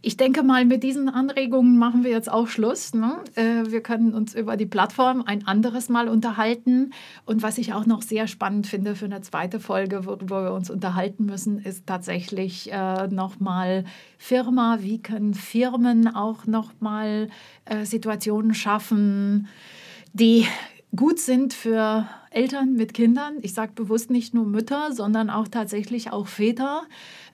Ich 0.00 0.16
denke 0.16 0.42
mal, 0.42 0.64
mit 0.64 0.82
diesen 0.82 1.08
Anregungen 1.08 1.76
machen 1.76 2.04
wir 2.04 2.10
jetzt 2.10 2.30
auch 2.30 2.46
Schluss. 2.46 2.94
Ne? 2.94 3.16
Äh, 3.34 3.70
wir 3.70 3.82
können 3.82 4.14
uns 4.14 4.34
über 4.34 4.56
die 4.56 4.66
Plattform 4.66 5.22
ein 5.26 5.46
anderes 5.46 5.88
Mal 5.88 6.08
unterhalten. 6.08 6.92
Und 7.24 7.42
was 7.42 7.58
ich 7.58 7.72
auch 7.72 7.86
noch 7.86 8.02
sehr 8.02 8.26
spannend 8.28 8.66
finde 8.66 8.94
für 8.94 9.06
eine 9.06 9.22
zweite 9.22 9.58
Folge, 9.58 10.06
wo, 10.06 10.18
wo 10.20 10.42
wir 10.42 10.52
uns 10.52 10.70
unterhalten 10.70 11.24
müssen, 11.24 11.58
ist 11.58 11.86
tatsächlich 11.86 12.70
äh, 12.72 13.08
nochmal 13.08 13.84
Firma. 14.18 14.78
Wie 14.80 15.02
können 15.02 15.34
Firmen 15.34 16.14
auch 16.14 16.46
nochmal 16.46 17.28
äh, 17.64 17.84
Situationen 17.84 18.54
schaffen, 18.54 19.48
die 20.12 20.46
gut 20.94 21.18
sind 21.18 21.54
für 21.54 22.06
Eltern 22.34 22.74
mit 22.74 22.94
Kindern. 22.94 23.34
Ich 23.42 23.54
sage 23.54 23.72
bewusst 23.72 24.10
nicht 24.10 24.34
nur 24.34 24.44
Mütter, 24.44 24.92
sondern 24.92 25.30
auch 25.30 25.48
tatsächlich 25.48 26.12
auch 26.12 26.26
Väter. 26.26 26.82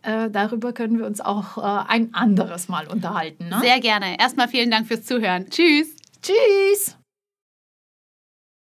Äh, 0.03 0.31
darüber 0.31 0.73
können 0.73 0.99
wir 0.99 1.07
uns 1.07 1.21
auch 1.21 1.59
äh, 1.59 1.89
ein 1.89 2.15
anderes 2.15 2.69
Mal 2.69 2.87
unterhalten. 2.87 3.49
Ne? 3.49 3.61
Sehr 3.61 3.81
gerne. 3.81 4.19
Erstmal 4.19 4.49
vielen 4.49 4.71
Dank 4.71 4.87
fürs 4.87 5.05
Zuhören. 5.05 5.47
Tschüss. 5.51 5.97
Tschüss. 6.23 6.98